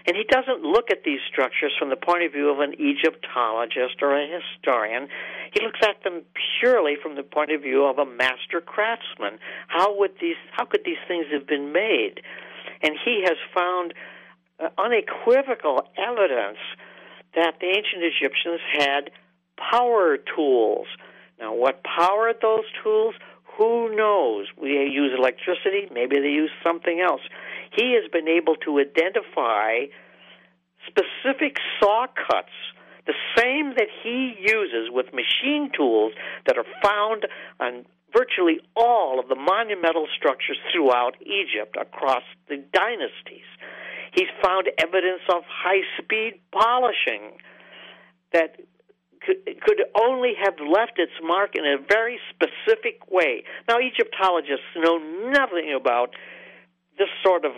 [0.06, 4.00] And he doesn't look at these structures from the point of view of an Egyptologist
[4.00, 5.08] or a historian.
[5.52, 6.22] He looks at them
[6.60, 9.38] purely from the point of view of a master craftsman.
[9.66, 12.22] How would these how could these things have been made?
[12.82, 13.94] And he has found
[14.60, 16.58] uh, unequivocal evidence
[17.34, 19.10] that the ancient Egyptians had
[19.56, 20.86] power tools.
[21.38, 23.14] Now, what powered those tools?
[23.56, 24.46] Who knows?
[24.60, 27.22] We use electricity, maybe they use something else.
[27.76, 29.86] He has been able to identify
[30.86, 32.54] specific saw cuts,
[33.06, 36.12] the same that he uses with machine tools
[36.46, 37.26] that are found
[37.60, 43.48] on virtually all of the monumental structures throughout Egypt across the dynasties.
[44.12, 47.36] He's found evidence of high speed polishing
[48.32, 48.56] that
[49.20, 53.44] could, could only have left its mark in a very specific way.
[53.68, 54.98] Now, Egyptologists know
[55.30, 56.14] nothing about
[56.98, 57.52] this sort of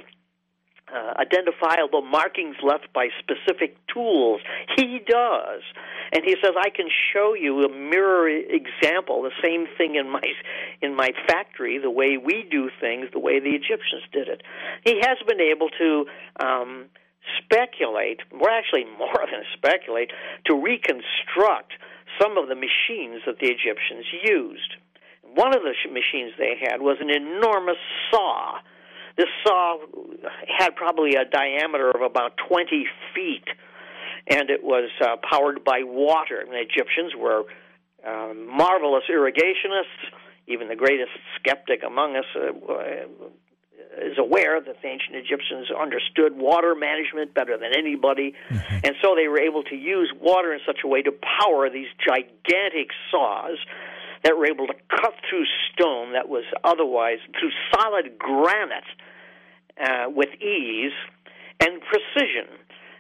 [0.93, 4.41] uh, identifiable markings left by specific tools.
[4.77, 5.63] He does,
[6.13, 10.23] and he says, "I can show you a mirror example, the same thing in my
[10.83, 14.43] in my factory, the way we do things, the way the Egyptians did it."
[14.85, 16.07] He has been able to.
[16.39, 16.87] Um,
[17.45, 20.11] speculate, or actually more than speculate,
[20.47, 21.75] to reconstruct
[22.21, 24.75] some of the machines that the Egyptians used.
[25.35, 27.79] One of the machines they had was an enormous
[28.11, 28.59] saw.
[29.21, 29.77] This saw
[30.49, 33.45] had probably a diameter of about 20 feet,
[34.27, 36.41] and it was uh, powered by water.
[36.41, 37.45] And the Egyptians were
[38.01, 40.09] uh, marvelous irrigationists.
[40.49, 42.49] Even the greatest skeptic among us uh,
[44.01, 49.29] is aware that the ancient Egyptians understood water management better than anybody, and so they
[49.29, 53.59] were able to use water in such a way to power these gigantic saws
[54.23, 58.85] that were able to cut through stone that was otherwise through solid granite
[59.81, 60.93] uh, with ease
[61.61, 62.49] and precision.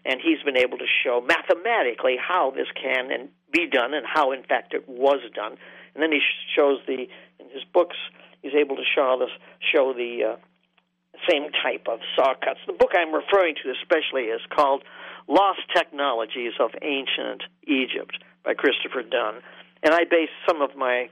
[0.04, 4.32] And he's been able to show mathematically how this can and be done, and how
[4.32, 5.56] in fact it was done.
[5.94, 6.20] And then he
[6.56, 7.06] shows the
[7.38, 7.96] in his books
[8.42, 10.36] he's able to show this show the uh,
[11.28, 12.60] same type of saw cuts.
[12.66, 14.84] The book I'm referring to especially is called
[15.28, 19.42] Lost Technologies of Ancient Egypt by Christopher Dunn.
[19.82, 21.08] And I base some of my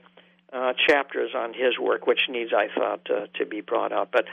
[0.53, 4.09] uh, chapters on his work, which needs, I thought, uh, to be brought up.
[4.11, 4.25] But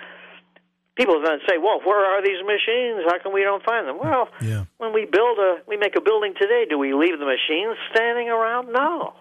[0.97, 3.05] people then say, "Well, where are these machines?
[3.09, 4.65] How come we don't find them?" Well, Yeah.
[4.79, 6.65] when we build a, we make a building today.
[6.69, 8.73] Do we leave the machines standing around?
[8.73, 9.15] No.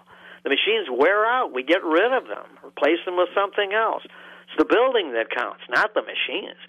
[0.43, 1.51] The machines wear out.
[1.51, 4.03] We get rid of them, replace them with something else.
[4.05, 6.59] It's the building that counts, not the machines.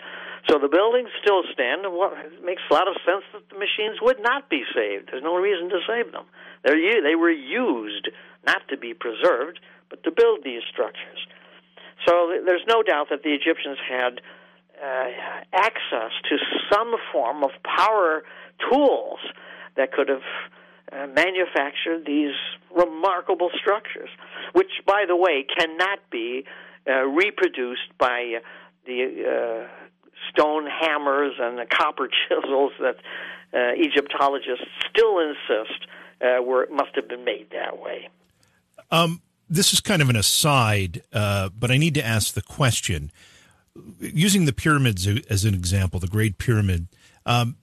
[0.49, 3.59] So the buildings still stand, and what it makes a lot of sense that the
[3.59, 5.11] machines would not be saved.
[5.11, 6.25] There's no reason to save them.
[6.63, 8.09] They're they were used
[8.47, 9.59] not to be preserved,
[9.91, 11.19] but to build these structures.
[12.07, 14.21] So there's no doubt that the Egyptians had
[14.83, 15.09] uh,
[15.53, 16.37] access to
[16.71, 18.23] some form of power
[18.71, 19.19] tools
[19.77, 20.27] that could have
[20.93, 22.35] uh, manufactured these
[22.75, 24.11] remarkable structures,
[24.53, 26.45] which, by the way, cannot be
[26.89, 28.39] uh, reproduced by
[28.87, 29.87] the uh,
[30.31, 32.97] stone hammers and the copper chisels that
[33.53, 35.87] uh, Egyptologists still insist
[36.21, 38.09] uh, were must have been made that way.
[38.91, 43.11] Um, this is kind of an aside, uh, but I need to ask the question.
[44.01, 46.89] Using the pyramids as an example, the Great Pyramid,
[47.27, 47.57] um,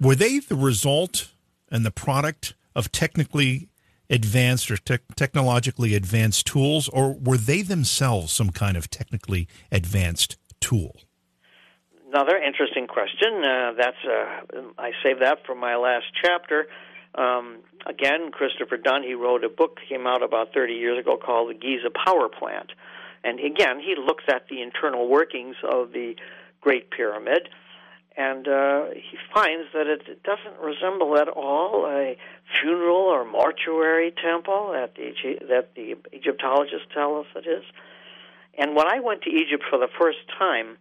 [0.00, 1.30] were they the result
[1.70, 3.68] and the product of technically
[4.10, 10.36] advanced or tech technologically advanced tools, or were they themselves some kind of technically advanced
[10.60, 10.96] tool?
[12.12, 13.42] Another interesting question.
[13.42, 16.66] Uh, that's uh, I saved that for my last chapter.
[17.14, 21.16] Um, again, Christopher Dunn, he wrote a book, that came out about 30 years ago
[21.16, 22.72] called The Giza Power Plant.
[23.24, 26.14] And again, he looks at the internal workings of the
[26.60, 27.48] Great Pyramid,
[28.14, 32.18] and uh, he finds that it doesn't resemble at all a
[32.60, 35.14] funeral or mortuary temple that the,
[35.48, 37.64] that the Egyptologists tell us it is.
[38.58, 40.76] And when I went to Egypt for the first time,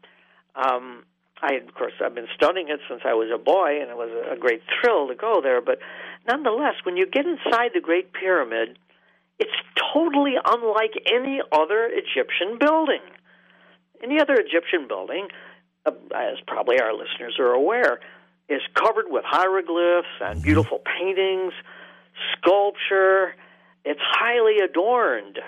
[0.55, 1.03] um,
[1.42, 4.12] I of course I've been studying it since I was a boy, and it was
[4.32, 5.62] a great thrill to go there.
[5.62, 5.80] But
[6.28, 8.78] nonetheless, when you get inside the Great Pyramid,
[9.39, 9.52] it's
[9.94, 13.02] totally unlike any other Egyptian building.
[14.04, 15.28] Any other Egyptian building,
[15.86, 18.00] uh, as probably our listeners are aware,
[18.50, 20.44] is covered with hieroglyphs and mm-hmm.
[20.44, 21.54] beautiful paintings,
[22.38, 23.36] sculpture.
[23.84, 25.39] It's highly adorned,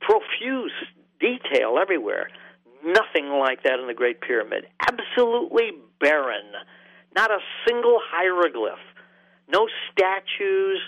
[0.00, 0.72] profuse
[1.20, 2.28] detail everywhere.
[2.86, 4.66] Nothing like that in the Great Pyramid.
[4.80, 6.52] Absolutely barren.
[7.16, 8.78] Not a single hieroglyph.
[9.48, 10.78] No statues.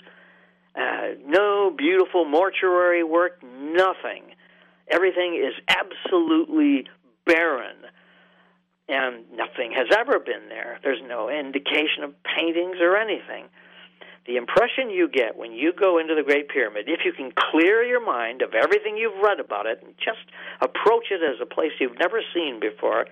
[0.75, 3.43] Uh, no beautiful mortuary work.
[3.43, 4.31] Nothing.
[4.87, 6.87] Everything is absolutely
[7.25, 7.75] barren.
[8.87, 10.79] And nothing has ever been there.
[10.81, 13.49] There's no indication of paintings or anything
[14.29, 17.81] the impression you get when you go into the Great Pyramid, if you can clear
[17.81, 20.21] your mind of everything you've read about it and just
[20.61, 23.07] approach it as a place you've never seen before,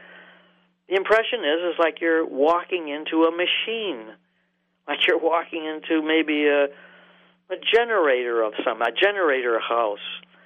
[0.88, 4.14] the impression is is like you're walking into a machine,
[4.88, 6.70] like you're walking into maybe a
[7.50, 10.06] a generator of some a generator house.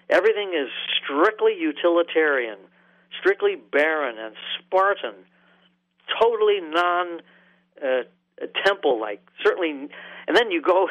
[0.10, 0.70] Everything is
[1.04, 2.58] strictly utilitarian,
[3.20, 5.16] strictly barren and Spartan,
[6.22, 7.20] totally non
[7.84, 8.04] uh,
[8.66, 9.20] temple like.
[9.44, 9.90] Certainly
[10.28, 10.88] and then you go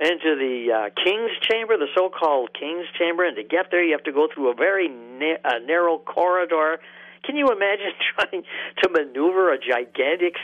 [0.00, 4.04] into the uh, king's chamber, the so-called king's chamber, and to get there, you have
[4.04, 6.78] to go through a very na- uh, narrow corridor.
[7.24, 8.42] Can you imagine trying
[8.82, 10.34] to maneuver a gigantic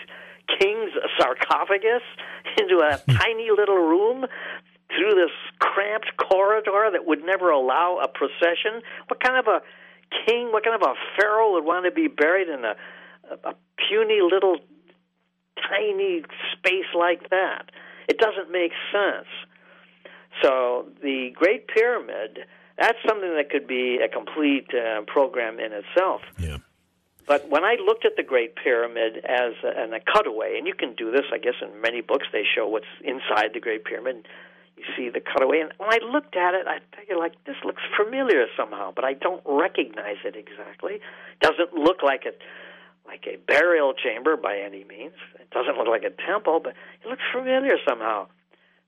[0.58, 2.02] king's sarcophagus
[2.58, 3.16] into a hmm.
[3.16, 4.26] tiny little room
[4.88, 8.82] through this cramped corridor that would never allow a procession?
[9.08, 9.60] What kind of a
[10.26, 12.74] king, what kind of a pharaoh would want to be buried in a,
[13.30, 13.54] a, a
[13.88, 14.58] puny little
[15.68, 16.22] tiny
[16.56, 17.70] space like that?
[18.10, 19.30] It doesn't make sense.
[20.42, 22.40] So the Great Pyramid,
[22.76, 26.22] that's something that could be a complete uh, program in itself.
[26.36, 26.58] Yeah.
[27.28, 30.74] But when I looked at the Great Pyramid as a, an, a cutaway, and you
[30.74, 34.26] can do this, I guess, in many books, they show what's inside the Great Pyramid.
[34.76, 37.82] You see the cutaway, and when I looked at it, I figured, like, this looks
[37.96, 40.98] familiar somehow, but I don't recognize it exactly.
[41.40, 42.40] Doesn't look like it
[43.10, 45.18] like a burial chamber by any means.
[45.34, 48.28] It doesn't look like a temple, but it looks familiar somehow.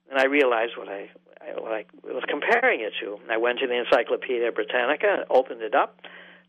[0.08, 1.10] And I realized what I,
[1.58, 3.18] what I was comparing it to.
[3.28, 5.98] I went to the Encyclopedia Britannica, and opened it up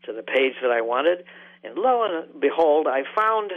[0.06, 1.24] to the page that I wanted,
[1.64, 3.50] and lo and behold, I found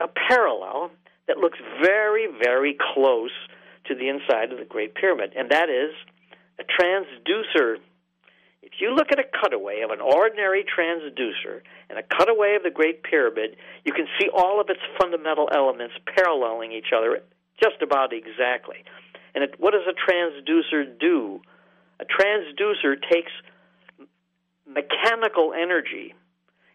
[0.00, 0.90] a parallel
[1.26, 3.30] that looks very, very close
[3.86, 5.94] to the inside of the Great Pyramid, and that is
[6.58, 7.76] a transducer
[8.74, 12.70] if you look at a cutaway of an ordinary transducer and a cutaway of the
[12.70, 17.20] Great Pyramid, you can see all of its fundamental elements paralleling each other
[17.62, 18.82] just about exactly.
[19.34, 21.40] And it, what does a transducer do?
[22.00, 23.30] A transducer takes
[24.66, 26.14] mechanical energy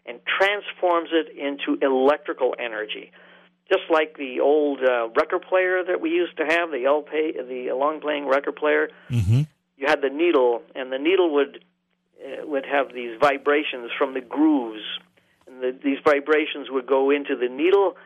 [0.06, 3.12] and transforms it into electrical energy.
[3.68, 7.72] Just like the old uh, record player that we used to have, the LP, the
[7.74, 8.88] long playing record player.
[9.10, 9.42] Mm-hmm.
[9.76, 11.62] You had the needle, and the needle would
[12.24, 14.82] uh, would have these vibrations from the grooves,
[15.46, 17.96] and the, these vibrations would go into the needle,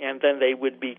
[0.00, 0.96] and then they would be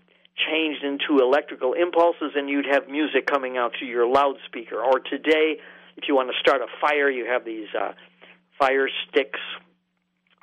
[0.48, 4.76] changed into electrical impulses, and you'd have music coming out to your loudspeaker.
[4.76, 5.58] Or today,
[5.96, 7.92] if you want to start a fire, you have these uh,
[8.58, 9.40] fire sticks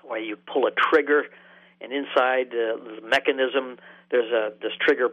[0.04, 1.24] where you pull a trigger,
[1.82, 3.78] and inside uh, the mechanism,
[4.10, 5.10] there's a this trigger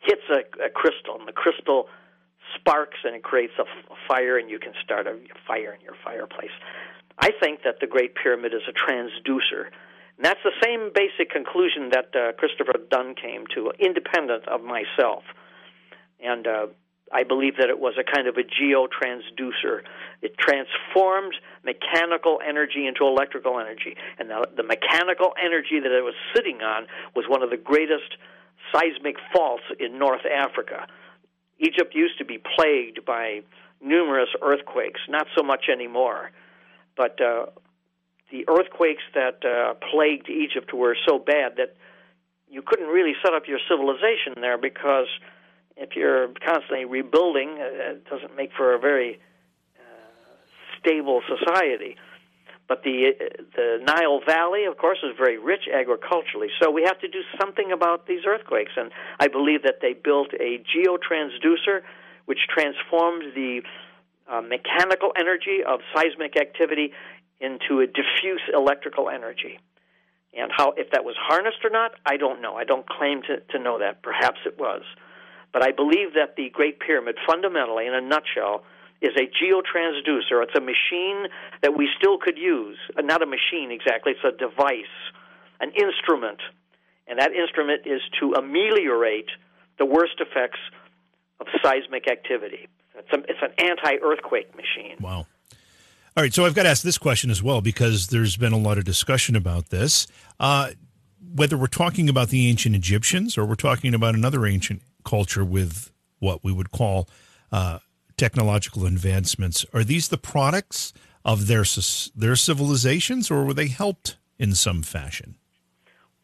[0.00, 1.88] hits a, a crystal, and the crystal
[2.54, 3.64] sparks and it creates a,
[4.08, 6.54] fire, and you can start a fire in your fireplace.
[7.18, 9.66] I think that the Great Pyramid is a transducer.
[10.16, 15.22] And that's the same basic conclusion that uh, Christopher Dunn came to, independent of myself.
[16.20, 16.66] And uh,
[17.12, 19.82] I believe that it was a kind of a geotransducer.
[20.22, 21.34] It transformed
[21.64, 23.96] mechanical energy into electrical energy.
[24.18, 28.16] And the, the mechanical energy that it was sitting on was one of the greatest
[28.72, 30.86] seismic faults in North Africa.
[31.58, 33.42] Egypt used to be plagued by
[33.80, 36.30] numerous earthquakes, not so much anymore.
[36.96, 37.46] But uh,
[38.30, 41.76] the earthquakes that uh, plagued Egypt were so bad that
[42.50, 45.06] you couldn't really set up your civilization there because
[45.76, 49.20] if you're constantly rebuilding, uh, it doesn't make for a very
[49.78, 51.96] uh, stable society.
[52.68, 53.12] But the
[53.56, 56.48] the Nile Valley, of course, is very rich agriculturally.
[56.60, 58.72] So we have to do something about these earthquakes.
[58.76, 61.80] And I believe that they built a geotransducer,
[62.26, 63.62] which transformed the
[64.28, 66.92] uh, mechanical energy of seismic activity
[67.40, 69.58] into a diffuse electrical energy.
[70.36, 72.54] And how if that was harnessed or not, I don't know.
[72.54, 74.02] I don't claim to, to know that.
[74.02, 74.82] Perhaps it was.
[75.54, 78.64] But I believe that the Great Pyramid, fundamentally, in a nutshell,
[79.00, 80.42] is a geotransducer.
[80.42, 81.28] It's a machine
[81.62, 82.78] that we still could use.
[82.96, 84.94] Uh, not a machine exactly, it's a device,
[85.60, 86.40] an instrument.
[87.06, 89.28] And that instrument is to ameliorate
[89.78, 90.58] the worst effects
[91.40, 92.68] of seismic activity.
[92.96, 94.96] It's, a, it's an anti earthquake machine.
[95.00, 95.26] Wow.
[96.16, 98.58] All right, so I've got to ask this question as well because there's been a
[98.58, 100.08] lot of discussion about this.
[100.40, 100.70] Uh,
[101.34, 105.92] whether we're talking about the ancient Egyptians or we're talking about another ancient culture with
[106.18, 107.08] what we would call
[107.52, 107.78] uh,
[108.18, 110.92] technological advancements, are these the products
[111.24, 111.64] of their
[112.14, 115.36] their civilizations, or were they helped in some fashion?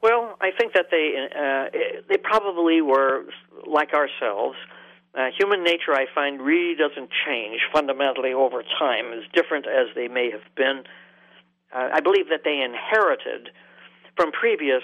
[0.03, 3.25] Well, I think that they uh, they probably were
[3.67, 4.57] like ourselves.
[5.15, 10.09] Uh, human nature, I find, really doesn't change fundamentally over time, as different as they
[10.09, 10.83] may have been.
[11.73, 13.51] Uh, I believe that they inherited
[14.17, 14.83] from previous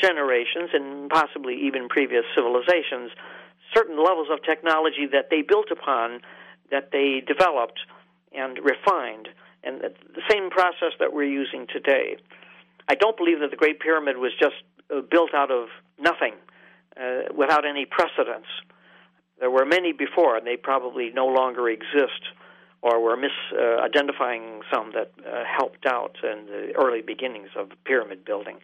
[0.00, 3.10] generations and possibly even previous civilizations
[3.74, 6.20] certain levels of technology that they built upon,
[6.70, 7.80] that they developed
[8.32, 9.28] and refined,
[9.64, 12.16] and the same process that we're using today.
[12.88, 14.56] I don't believe that the Great Pyramid was just
[14.94, 16.34] uh, built out of nothing,
[16.96, 18.46] uh, without any precedence.
[19.38, 22.22] There were many before, and they probably no longer exist,
[22.80, 28.24] or we're misidentifying uh, some that uh, helped out in the early beginnings of pyramid
[28.24, 28.58] building.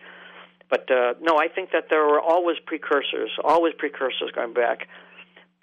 [0.71, 4.89] But uh, no, I think that there were always precursors, always precursors going back.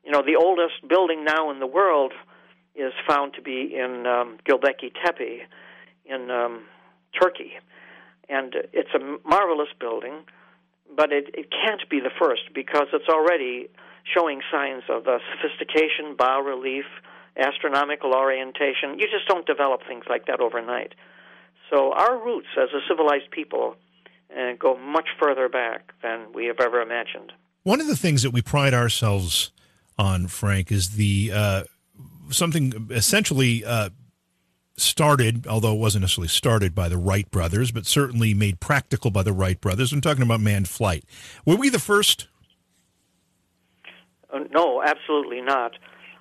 [0.03, 2.13] You know, the oldest building now in the world
[2.79, 5.41] is found to be in um, Tepe
[6.05, 6.63] in um,
[7.19, 7.53] Turkey,
[8.27, 10.23] and it's a marvelous building,
[10.95, 13.69] but it, it can't be the first because it's already
[14.15, 16.85] showing signs of uh, sophistication, bas relief,
[17.37, 18.97] astronomical orientation.
[18.97, 20.93] You just don't develop things like that overnight.
[21.69, 23.75] So our roots as a civilized people
[24.35, 27.31] uh, go much further back than we have ever imagined.
[27.63, 29.51] One of the things that we pride ourselves
[29.97, 31.63] on, Frank, is the uh,
[32.31, 33.89] something essentially uh,
[34.77, 39.23] started, although it wasn't necessarily started by the Wright brothers, but certainly made practical by
[39.23, 39.91] the Wright brothers.
[39.91, 41.03] I'm talking about manned flight.
[41.45, 42.27] Were we the first
[44.31, 45.73] uh, no, absolutely not.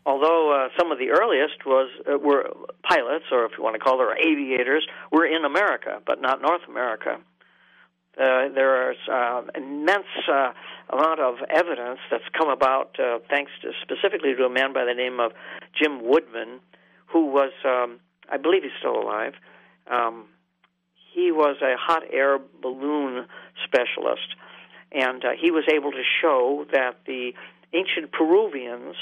[0.06, 2.50] Although uh, some of the earliest was uh, were
[2.82, 6.62] pilots, or if you want to call them aviators, were in America, but not North
[6.68, 7.18] America.
[8.18, 10.50] Uh, there is uh, immense uh,
[10.90, 14.94] amount of evidence that's come about uh, thanks to specifically to a man by the
[14.94, 15.30] name of
[15.80, 16.58] Jim Woodman,
[17.06, 19.34] who was, um, I believe, he's still alive.
[19.88, 20.24] Um,
[21.14, 23.26] he was a hot air balloon
[23.64, 24.34] specialist,
[24.90, 27.34] and uh, he was able to show that the
[27.72, 28.96] ancient Peruvians,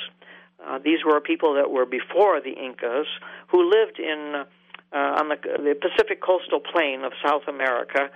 [0.66, 3.06] uh, these were people that were before the Incas,
[3.48, 4.44] who lived in
[4.92, 8.10] uh, on the, the Pacific coastal plain of South America,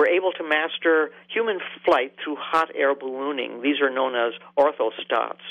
[0.00, 3.60] were able to master human flight through hot air ballooning.
[3.60, 5.44] These are known as orthostats,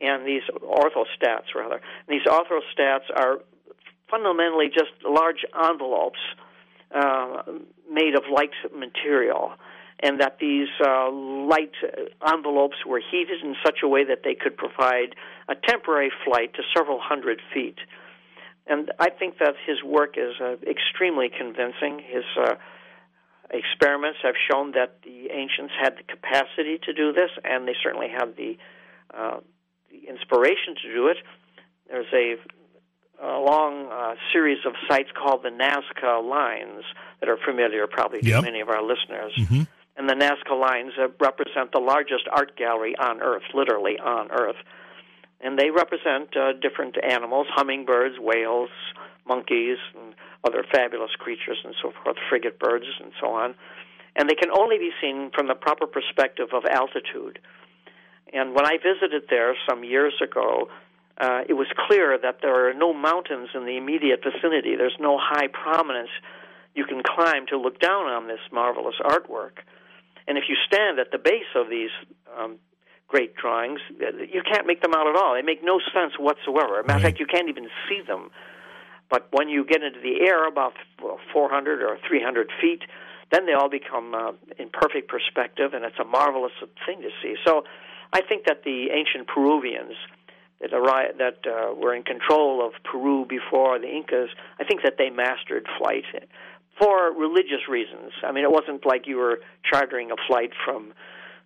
[0.00, 1.82] and these orthostats rather.
[2.08, 3.40] These orthostats are
[4.10, 6.20] fundamentally just large envelopes
[6.94, 7.42] uh,
[7.90, 9.52] made of light material
[10.00, 11.72] and that these uh, light
[12.26, 15.14] envelopes were heated in such a way that they could provide
[15.48, 17.76] a temporary flight to several hundred feet.
[18.66, 22.02] And I think that his work is uh, extremely convincing.
[22.06, 22.54] His uh,
[23.50, 28.08] experiments have shown that the ancients had the capacity to do this, and they certainly
[28.08, 28.56] had the,
[29.14, 29.40] uh,
[29.90, 31.18] the inspiration to do it.
[31.88, 32.36] There's a
[33.18, 36.84] a long uh, series of sites called the Nazca Lines
[37.20, 38.44] that are familiar probably to yep.
[38.44, 39.32] many of our listeners.
[39.38, 39.62] Mm-hmm
[39.96, 44.56] and the Nazca lines uh, represent the largest art gallery on Earth, literally on Earth.
[45.40, 48.70] And they represent uh, different animals hummingbirds, whales,
[49.26, 50.14] monkeys, and
[50.46, 53.54] other fabulous creatures, and so forth, frigate birds, and so on.
[54.14, 57.38] And they can only be seen from the proper perspective of altitude.
[58.32, 60.68] And when I visited there some years ago,
[61.18, 64.76] uh, it was clear that there are no mountains in the immediate vicinity.
[64.76, 66.10] There's no high prominence
[66.74, 69.64] you can climb to look down on this marvelous artwork.
[70.28, 71.90] And if you stand at the base of these
[72.36, 72.56] um,
[73.08, 75.34] great drawings, you can't make them out at all.
[75.34, 76.82] They make no sense whatsoever.
[76.82, 78.30] Matter of fact, you can't even see them.
[79.10, 80.74] But when you get into the air, about
[81.32, 82.82] 400 or 300 feet,
[83.30, 86.52] then they all become uh, in perfect perspective, and it's a marvelous
[86.86, 87.36] thing to see.
[87.44, 87.64] So,
[88.12, 89.94] I think that the ancient Peruvians
[90.60, 94.94] that arrived, that uh, were in control of Peru before the Incas, I think that
[94.96, 96.04] they mastered flight
[96.78, 98.12] for religious reasons.
[98.22, 100.92] I mean, it wasn't like you were chartering a flight from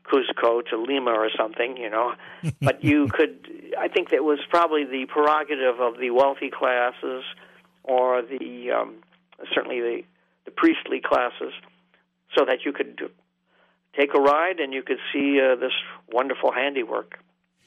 [0.05, 2.15] Cusco to Lima or something, you know.
[2.61, 3.39] but you could,
[3.79, 7.25] I think that was probably the prerogative of the wealthy classes
[7.85, 8.97] or the um,
[9.55, 10.03] certainly the
[10.45, 11.53] the priestly classes,
[12.37, 13.11] so that you could
[13.97, 15.73] take a ride and you could see uh, this
[16.13, 17.19] wonderful handiwork.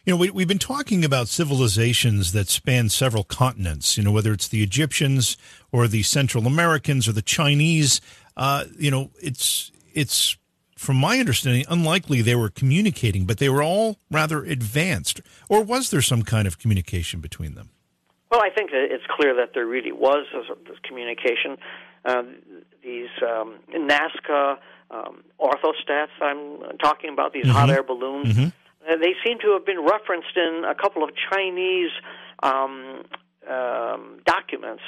[0.06, 4.34] You know, we, we've been talking about civilizations that span several continents, you know, whether
[4.34, 5.38] it's the Egyptians
[5.72, 8.02] or the Central Americans or the Chinese.
[8.36, 10.36] Uh, you know, it's, it's,
[10.78, 15.22] from my understanding, unlikely they were communicating, but they were all rather advanced.
[15.48, 17.70] Or was there some kind of communication between them?
[18.34, 20.26] Well, I think it's clear that there really was
[20.66, 21.56] this communication.
[22.04, 22.24] Uh,
[22.84, 24.58] these um, Nazca
[24.90, 27.54] um, orthostats I'm talking about, these mm-hmm.
[27.54, 28.46] hot air balloons, mm-hmm.
[28.90, 31.92] uh, they seem to have been referenced in a couple of Chinese
[32.42, 33.04] um,
[33.48, 34.82] um, documents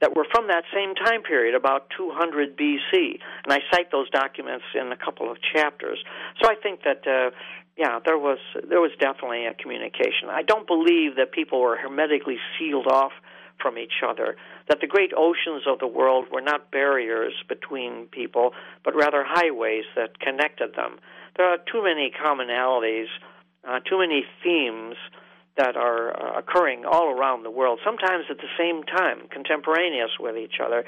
[0.00, 3.18] that were from that same time period, about 200 BC.
[3.42, 5.98] And I cite those documents in a couple of chapters.
[6.40, 7.04] So I think that.
[7.04, 7.34] Uh,
[7.76, 8.38] yeah, there was
[8.68, 10.28] there was definitely a communication.
[10.28, 13.12] I don't believe that people were hermetically sealed off
[13.60, 14.36] from each other,
[14.68, 18.52] that the great oceans of the world were not barriers between people,
[18.84, 20.98] but rather highways that connected them.
[21.36, 23.06] There are too many commonalities,
[23.66, 24.96] uh, too many themes
[25.56, 30.36] that are uh, occurring all around the world, sometimes at the same time, contemporaneous with
[30.36, 30.84] each other.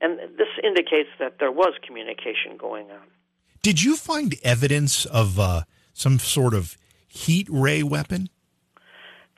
[0.00, 3.06] And this indicates that there was communication going on.
[3.62, 5.62] Did you find evidence of uh,
[5.94, 6.76] some sort of
[7.08, 8.28] heat ray weapon?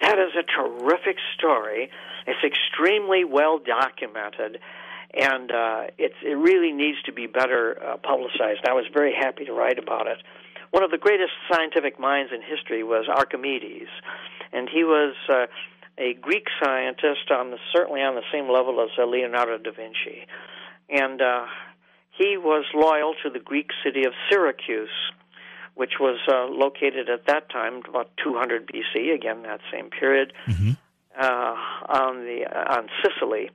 [0.00, 1.90] That is a terrific story.
[2.26, 4.58] It's extremely well documented,
[5.14, 8.66] and uh, it really needs to be better uh, publicized.
[8.68, 10.18] I was very happy to write about it.
[10.70, 13.88] One of the greatest scientific minds in history was Archimedes,
[14.52, 15.46] and he was uh,
[15.96, 20.26] a Greek scientist on the, certainly on the same level as uh, Leonardo da Vinci,
[20.90, 21.46] and uh,
[22.10, 24.90] he was loyal to the Greek city of Syracuse
[25.76, 30.70] which was uh, located at that time about 200 BC, again that same period, mm-hmm.
[31.20, 31.54] uh,
[32.00, 33.50] on the uh, on Sicily,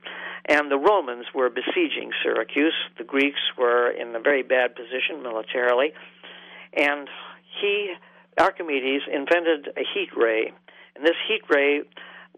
[0.46, 2.74] and the Romans were besieging Syracuse.
[2.96, 5.92] The Greeks were in a very bad position militarily,
[6.72, 7.08] and
[7.60, 7.92] he
[8.38, 10.52] Archimedes invented a heat ray,
[10.94, 11.82] and this heat ray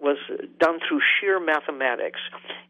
[0.00, 0.16] was
[0.58, 2.20] done through sheer mathematics.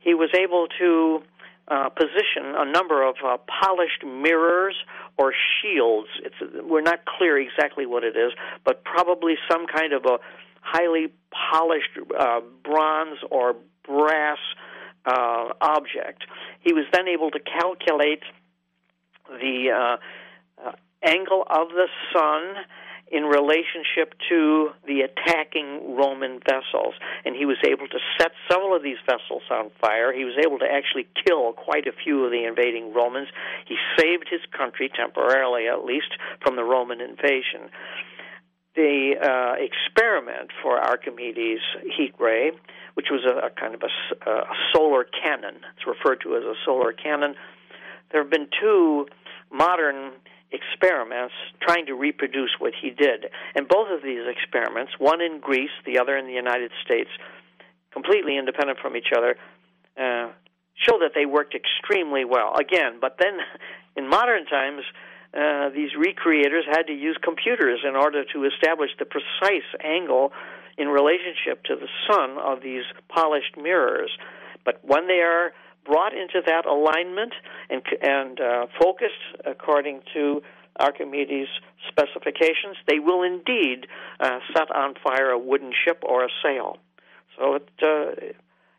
[0.00, 1.22] He was able to
[1.68, 4.76] uh, position a number of uh, polished mirrors
[5.16, 6.08] or shields.
[6.22, 6.34] It's
[6.64, 8.32] we're not clear exactly what it is,
[8.64, 10.18] but probably some kind of a
[10.60, 13.54] highly polished uh, bronze or
[13.86, 14.38] brass
[15.06, 16.24] uh, object.
[16.60, 18.22] He was then able to calculate
[19.28, 20.72] the uh, uh,
[21.02, 22.64] angle of the sun
[23.12, 26.94] in relationship to the attacking Roman vessels.
[27.24, 30.12] And he was able to set several of these vessels on fire.
[30.12, 33.28] He was able to actually kill quite a few of the invading Romans.
[33.66, 37.70] He saved his country, temporarily at least, from the Roman invasion.
[38.74, 41.60] The uh, experiment for Archimedes'
[41.96, 42.50] heat ray,
[42.94, 46.54] which was a, a kind of a, a solar cannon, it's referred to as a
[46.64, 47.36] solar cannon.
[48.10, 49.06] There have been two
[49.52, 50.12] modern
[50.54, 53.26] experiments trying to reproduce what he did.
[53.54, 57.10] And both of these experiments, one in Greece, the other in the United States,
[57.92, 59.36] completely independent from each other,
[59.96, 60.30] uh,
[60.74, 62.54] show that they worked extremely well.
[62.54, 63.38] Again, but then
[63.96, 64.82] in modern times,
[65.34, 70.32] uh, these recreators had to use computers in order to establish the precise angle
[70.78, 74.10] in relationship to the sun of these polished mirrors.
[74.64, 75.52] But when they are
[75.84, 77.32] brought into that alignment
[77.70, 79.12] and, and uh, focused
[79.44, 80.42] according to
[80.78, 81.48] Archimedes'
[81.88, 83.86] specifications, they will indeed
[84.20, 86.78] uh, set on fire a wooden ship or a sail.
[87.36, 88.32] So it uh,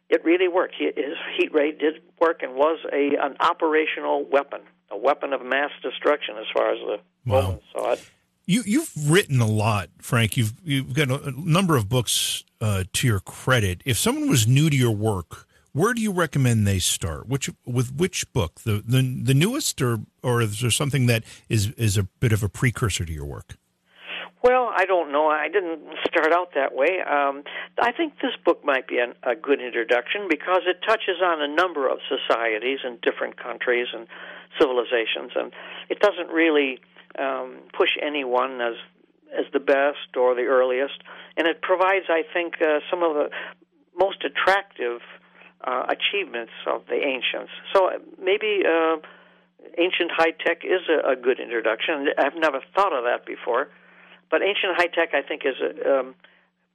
[0.09, 0.75] it really worked.
[0.77, 4.61] His heat ray did work and was a an operational weapon,
[4.91, 7.41] a weapon of mass destruction as far as the wow.
[7.41, 8.11] Romans saw it.
[8.45, 10.37] You you've written a lot, Frank.
[10.37, 13.81] You've you've got a, number of books uh, to your credit.
[13.85, 17.27] If someone was new to your work, where do you recommend they start?
[17.27, 18.61] Which with which book?
[18.61, 22.43] The the, the newest, or or is there something that is is a bit of
[22.43, 23.57] a precursor to your work?
[24.41, 25.27] Well, I don't know.
[25.27, 27.01] I didn't start out that way.
[27.01, 27.43] Um,
[27.81, 31.47] I think this book might be an, a good introduction because it touches on a
[31.47, 34.07] number of societies and different countries and
[34.57, 35.51] civilizations, and
[35.89, 36.79] it doesn't really
[37.19, 38.75] um, push anyone as
[39.37, 41.03] as the best or the earliest,
[41.35, 43.29] and it provides, I think, uh, some of the
[43.97, 45.01] most attractive
[45.65, 47.51] uh, achievements of the ancients.
[47.73, 48.97] So uh, maybe uh,
[49.77, 52.07] ancient high tech is a, a, good introduction.
[52.17, 53.69] I've never thought of that before,
[54.29, 56.15] but ancient high tech, I think, is a, um,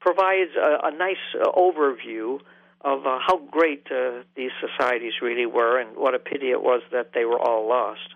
[0.01, 2.41] provides a, a nice uh, overview
[2.83, 6.83] of uh, how great uh, these societies really were, and what a pity it was
[6.91, 8.15] that they were all lost.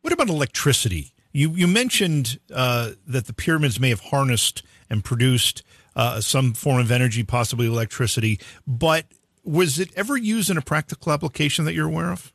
[0.00, 1.12] What about electricity?
[1.32, 5.62] You you mentioned uh, that the pyramids may have harnessed and produced
[5.94, 9.06] uh, some form of energy, possibly electricity, but
[9.46, 12.32] was it ever used in a practical application that you're aware of?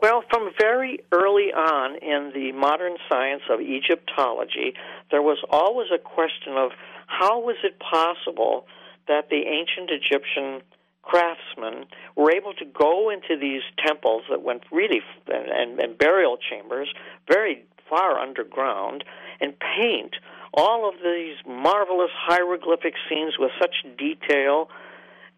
[0.00, 4.74] Well, from very early on in the modern science of Egyptology,
[5.10, 6.72] there was always a question of
[7.06, 8.66] how was it possible
[9.08, 10.60] that the ancient Egyptian
[11.02, 16.92] craftsmen were able to go into these temples that went really and, and burial chambers
[17.28, 19.04] very far underground
[19.40, 20.16] and paint
[20.52, 24.68] all of these marvelous hieroglyphic scenes with such detail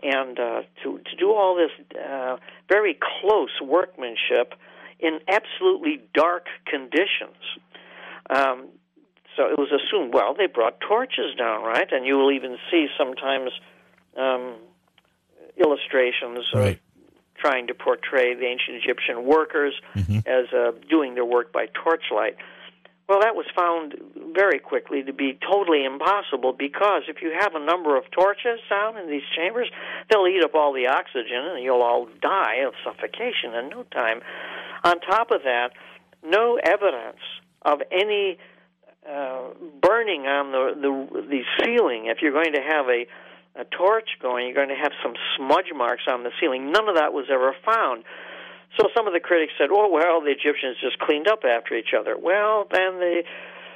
[0.03, 2.37] and uh, to to do all this uh,
[2.69, 4.55] very close workmanship
[5.01, 7.39] in absolutely dark conditions.
[8.31, 8.69] Um,
[9.37, 11.87] so it was assumed, well, they brought torches down, right?
[11.93, 13.53] And you will even see sometimes
[14.17, 14.57] um,
[15.57, 16.75] illustrations right.
[16.75, 16.79] of
[17.37, 20.19] trying to portray the ancient Egyptian workers mm-hmm.
[20.27, 22.37] as uh, doing their work by torchlight.
[23.09, 23.95] Well, that was found
[24.35, 28.99] very quickly to be totally impossible because if you have a number of torches down
[28.99, 29.71] in these chambers,
[30.11, 34.21] they'll eat up all the oxygen and you'll all die of suffocation in no time.
[34.85, 35.71] On top of that,
[36.23, 37.23] no evidence
[37.63, 38.37] of any
[39.09, 42.07] uh, burning on the, the the ceiling.
[42.07, 43.07] If you're going to have a
[43.59, 46.71] a torch going, you're going to have some smudge marks on the ceiling.
[46.73, 48.05] None of that was ever found.
[48.77, 51.95] So some of the critics said, "Oh well, the Egyptians just cleaned up after each
[51.99, 53.23] other." Well, then the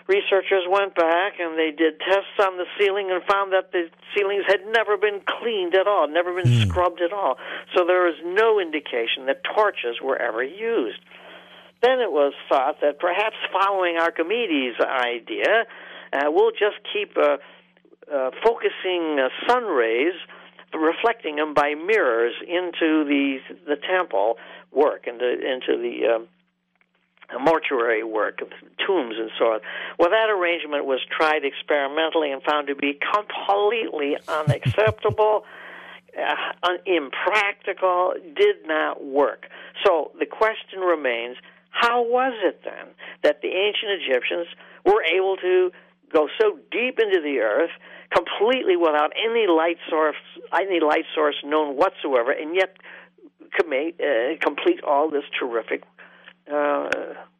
[0.07, 4.45] researchers went back and they did tests on the ceiling and found that the ceilings
[4.47, 6.69] had never been cleaned at all, never been mm.
[6.69, 7.39] scrubbed at all.
[7.75, 10.99] So there is no indication that torches were ever used.
[11.83, 15.67] Then it was thought that perhaps following Archimedes' idea,
[16.13, 17.39] uh, we'll just keep uh,
[18.13, 20.15] uh, focusing uh, sun rays
[20.75, 24.37] reflecting them by mirrors into the the temple
[24.71, 26.29] work into into the um,
[27.41, 28.49] mortuary work of
[28.87, 29.61] tombs and so on.
[29.99, 35.45] Well, that arrangement was tried experimentally and found to be completely unacceptable,
[36.19, 39.47] uh, impractical, did not work.
[39.85, 41.37] So the question remains:
[41.71, 44.47] How was it then that the ancient Egyptians
[44.85, 45.71] were able to
[46.13, 47.71] go so deep into the earth?
[48.13, 50.17] completely without any light source,
[50.53, 52.77] any light source known whatsoever, and yet
[53.43, 55.83] uh, complete all this terrific
[56.53, 56.89] uh,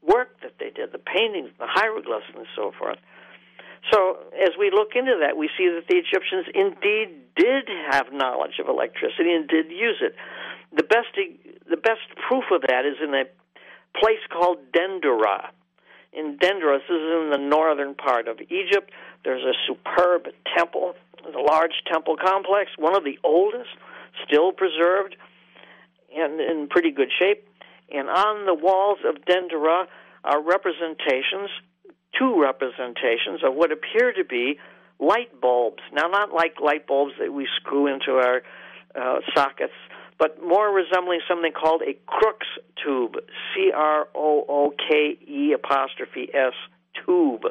[0.03, 2.99] work that they did, the paintings, the hieroglyphs, and so forth.
[3.93, 8.61] So, as we look into that, we see that the Egyptians indeed did have knowledge
[8.61, 10.15] of electricity and did use it.
[10.75, 11.09] The best,
[11.69, 13.25] the best proof of that is in a
[13.99, 15.51] place called Dendera.
[16.13, 18.91] In Dendera, this is in the northern part of Egypt.
[19.25, 20.95] There's a superb temple,
[21.25, 23.71] a large temple complex, one of the oldest,
[24.27, 25.17] still preserved
[26.15, 27.49] and in pretty good shape.
[27.91, 29.87] And on the walls of Dendera
[30.25, 31.51] are representations,
[32.19, 34.59] two representations of what appear to be
[34.99, 35.83] light bulbs.
[35.93, 38.43] Now, not like light bulbs that we screw into our
[38.95, 39.73] uh, sockets,
[40.19, 42.47] but more resembling something called a Crookes
[42.83, 43.17] tube,
[43.55, 46.55] C R O O K E apostrophe S
[47.05, 47.45] tube.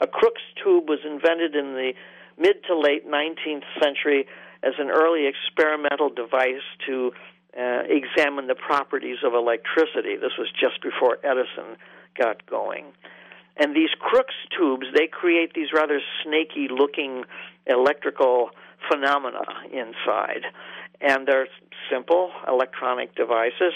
[0.00, 1.92] A Crookes tube was invented in the
[2.38, 4.26] mid to late 19th century
[4.62, 7.12] as an early experimental device to
[7.58, 10.16] uh, examine the properties of electricity.
[10.16, 11.76] This was just before Edison
[12.18, 12.86] got going.
[13.56, 17.24] And these Crookes tubes, they create these rather snaky looking
[17.66, 18.50] electrical
[18.90, 19.42] phenomena
[19.72, 20.44] inside.
[21.00, 21.48] And they're
[21.90, 23.72] simple electronic devices.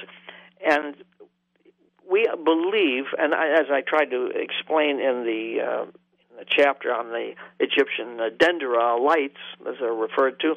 [0.65, 0.97] And
[2.11, 5.85] we believe, and I, as I tried to explain in the uh,
[6.41, 9.37] a chapter on the Egyptian uh, Dendera lights,
[9.69, 10.55] as they're referred to,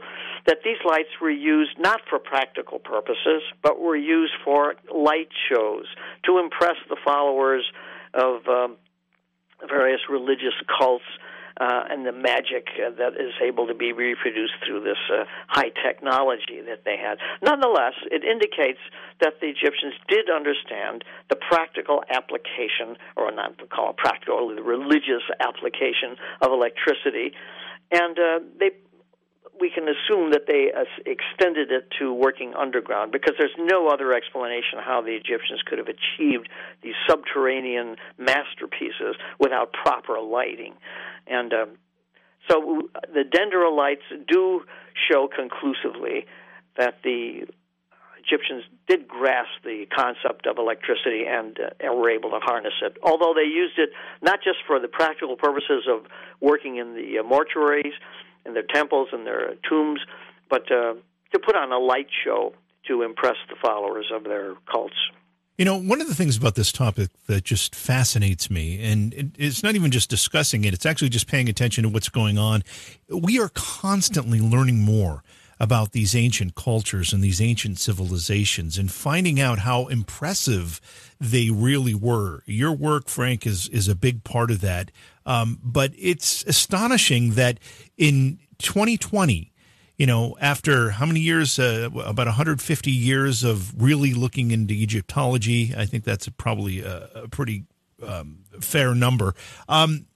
[0.48, 5.86] that these lights were used not for practical purposes, but were used for light shows
[6.26, 7.70] to impress the followers
[8.14, 8.78] of um,
[9.68, 11.06] various religious cults
[11.60, 15.72] uh, and the magic uh, that is able to be reproduced through this uh, high
[15.86, 17.18] technology that they had.
[17.42, 18.80] Nonetheless, it indicates
[19.22, 24.64] that the Egyptians did understand the practical application, or not to call it practical, the
[24.64, 27.34] religious application of electricity,
[27.92, 28.72] and uh, they
[29.64, 34.12] we can assume that they uh, extended it to working underground because there's no other
[34.12, 36.50] explanation how the Egyptians could have achieved
[36.82, 40.74] these subterranean masterpieces without proper lighting.
[41.28, 41.70] And um,
[42.50, 44.64] so the Dendera lights do
[45.10, 46.26] show conclusively
[46.76, 47.48] that the
[48.20, 52.98] Egyptians did grasp the concept of electricity and, uh, and were able to harness it.
[53.02, 53.92] Although they used it
[54.22, 56.04] not just for the practical purposes of
[56.42, 57.96] working in the uh, mortuaries,
[58.46, 60.02] in their temples and their tombs,
[60.50, 60.96] but uh,
[61.32, 62.54] to put on a light show
[62.88, 64.96] to impress the followers of their cults.
[65.58, 69.62] You know, one of the things about this topic that just fascinates me, and it's
[69.62, 72.64] not even just discussing it, it's actually just paying attention to what's going on.
[73.08, 75.24] We are constantly learning more
[75.60, 80.82] about these ancient cultures and these ancient civilizations and finding out how impressive
[81.20, 82.44] they really were.
[82.46, 84.92] Your work, Frank, is, is a big part of that.
[85.26, 87.60] Um, but it's astonishing that
[87.98, 89.52] in 2020,
[89.98, 91.60] you know, after how many years?
[91.60, 95.74] Uh, about 150 years of really looking into Egyptology.
[95.78, 97.66] I think that's probably a, a pretty
[98.06, 99.36] um, fair number.
[99.70, 100.08] Um,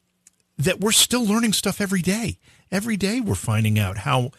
[0.57, 2.39] that we're still learning stuff every day.
[2.72, 4.31] Every day we're finding out how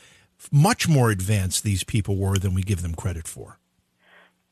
[0.52, 3.58] much more advanced these people were than we give them credit for.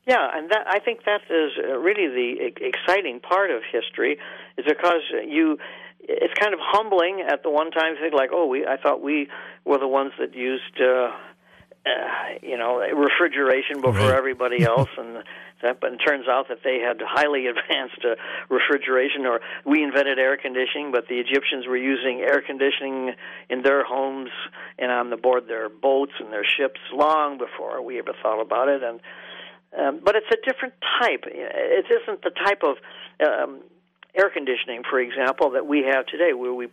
[0.06, 4.18] Yeah, and that I think that is really the exciting part of history,
[4.56, 5.58] is because you
[6.00, 9.28] it's kind of humbling at the one time think like, oh, we I thought we
[9.64, 11.10] were the ones that used uh,
[11.86, 14.18] uh, you know refrigeration before right.
[14.18, 15.22] everybody else, and
[15.62, 15.80] that.
[15.80, 18.16] But it turns out that they had highly advanced uh,
[18.48, 23.14] refrigeration, or we invented air conditioning, but the Egyptians were using air conditioning
[23.48, 24.30] in their homes
[24.78, 28.68] and on the board their boats and their ships long before we ever thought about
[28.68, 29.00] it, and.
[29.76, 30.72] Um, but it's a different
[31.02, 31.24] type.
[31.26, 32.76] It isn't the type of
[33.20, 33.60] um,
[34.14, 36.68] air conditioning, for example, that we have today, where we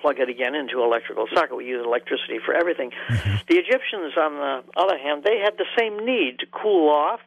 [0.00, 1.56] plug it again into electrical socket.
[1.56, 2.90] We use electricity for everything.
[2.90, 3.36] Mm-hmm.
[3.48, 7.20] The Egyptians, on the other hand, they had the same need to cool off,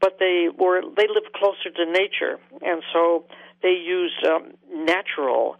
[0.00, 3.24] but they were they lived closer to nature, and so
[3.62, 5.56] they used um, natural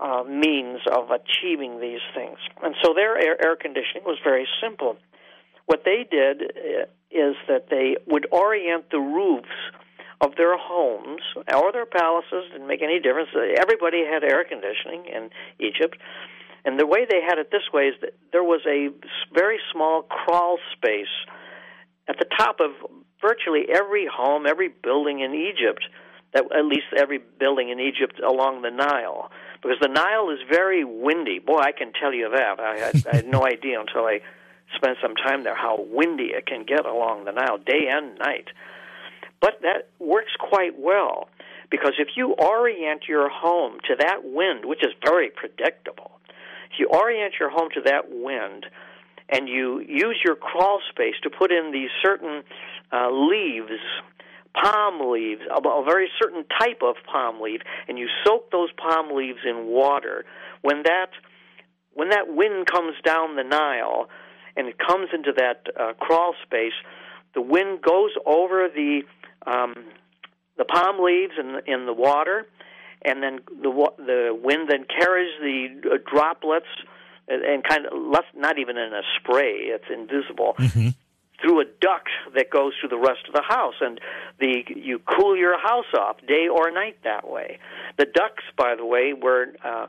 [0.00, 2.38] uh, means of achieving these things.
[2.62, 4.96] And so their air, air conditioning was very simple.
[5.66, 9.48] What they did uh, is that they would orient the roofs
[10.20, 11.22] of their homes
[11.52, 13.30] or their palaces didn't make any difference.
[13.34, 15.96] Everybody had air conditioning in Egypt.
[16.64, 18.88] And the way they had it this way is that there was a
[19.32, 21.14] very small crawl space
[22.06, 22.72] at the top of
[23.22, 25.86] virtually every home, every building in Egypt,
[26.34, 29.30] that at least every building in Egypt along the Nile,
[29.62, 31.38] because the Nile is very windy.
[31.38, 32.60] Boy, I can tell you that.
[32.60, 34.20] I had, I had no idea until I
[34.76, 38.48] spent some time there how windy it can get along the Nile, day and night.
[39.40, 41.28] But that works quite well
[41.70, 46.10] because if you orient your home to that wind, which is very predictable,
[46.72, 48.66] if you orient your home to that wind
[49.28, 52.42] and you use your crawl space to put in these certain
[52.92, 53.80] uh, leaves,
[54.52, 59.16] palm leaves, a, a very certain type of palm leaf, and you soak those palm
[59.16, 60.24] leaves in water,
[60.62, 61.10] when that
[61.94, 64.08] when that wind comes down the Nile
[64.56, 66.72] and it comes into that uh, crawl space,
[67.34, 69.02] the wind goes over the
[69.46, 69.74] um,
[70.56, 72.46] the palm leaves in the, in the water,
[73.02, 76.66] and then the the wind then carries the uh, droplets
[77.28, 80.54] and, and kind of less, not even in a spray; it's invisible.
[80.58, 80.88] Mm-hmm.
[81.40, 83.98] Through a duct that goes through the rest of the house, and
[84.38, 87.58] the you cool your house off day or night that way.
[87.96, 89.86] The ducts, by the way, were uh,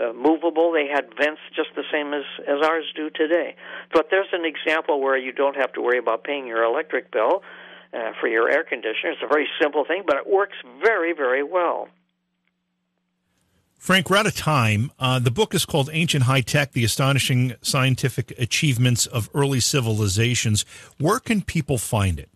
[0.00, 0.70] uh, movable.
[0.70, 3.56] They had vents just the same as as ours do today.
[3.92, 7.42] But there's an example where you don't have to worry about paying your electric bill
[7.94, 9.12] uh, for your air conditioner.
[9.12, 11.88] It's a very simple thing, but it works very, very well.
[13.78, 14.90] Frank, we're out of time.
[14.98, 20.64] Uh, the book is called Ancient High Tech The Astonishing Scientific Achievements of Early Civilizations.
[20.98, 22.30] Where can people find it?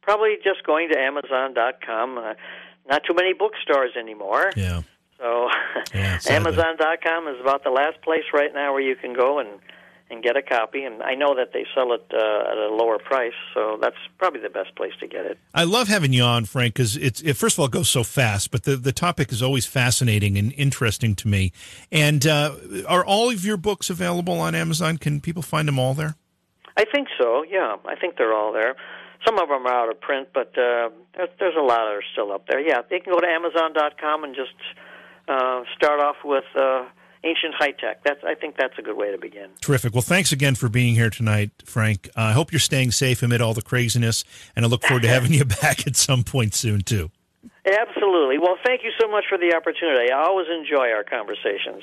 [0.00, 2.16] Probably just going to Amazon.com.
[2.16, 2.34] Uh,
[2.88, 4.50] not too many bookstores anymore.
[4.56, 4.82] Yeah.
[5.18, 5.48] So
[5.94, 9.60] yeah, Amazon.com is about the last place right now where you can go and
[10.12, 10.84] and get a copy.
[10.84, 14.40] And I know that they sell it uh, at a lower price, so that's probably
[14.40, 15.38] the best place to get it.
[15.54, 18.04] I love having you on, Frank, because it's it, first of all it goes so
[18.04, 21.52] fast, but the the topic is always fascinating and interesting to me.
[21.90, 22.54] And uh,
[22.86, 24.98] are all of your books available on Amazon?
[24.98, 26.16] Can people find them all there?
[26.76, 27.44] I think so.
[27.48, 28.76] Yeah, I think they're all there.
[29.26, 32.02] Some of them are out of print, but uh, there's, there's a lot that are
[32.12, 32.60] still up there.
[32.60, 34.54] Yeah, they can go to Amazon.com and just
[35.28, 36.44] uh, start off with.
[37.24, 38.02] Ancient high tech.
[38.04, 39.50] That's I think that's a good way to begin.
[39.60, 39.92] Terrific.
[39.92, 42.08] Well, thanks again for being here tonight, Frank.
[42.16, 44.24] Uh, I hope you're staying safe amid all the craziness,
[44.56, 47.10] and I look forward to having you back at some point soon too.
[47.64, 48.38] Absolutely.
[48.38, 50.10] Well, thank you so much for the opportunity.
[50.10, 51.82] I always enjoy our conversations.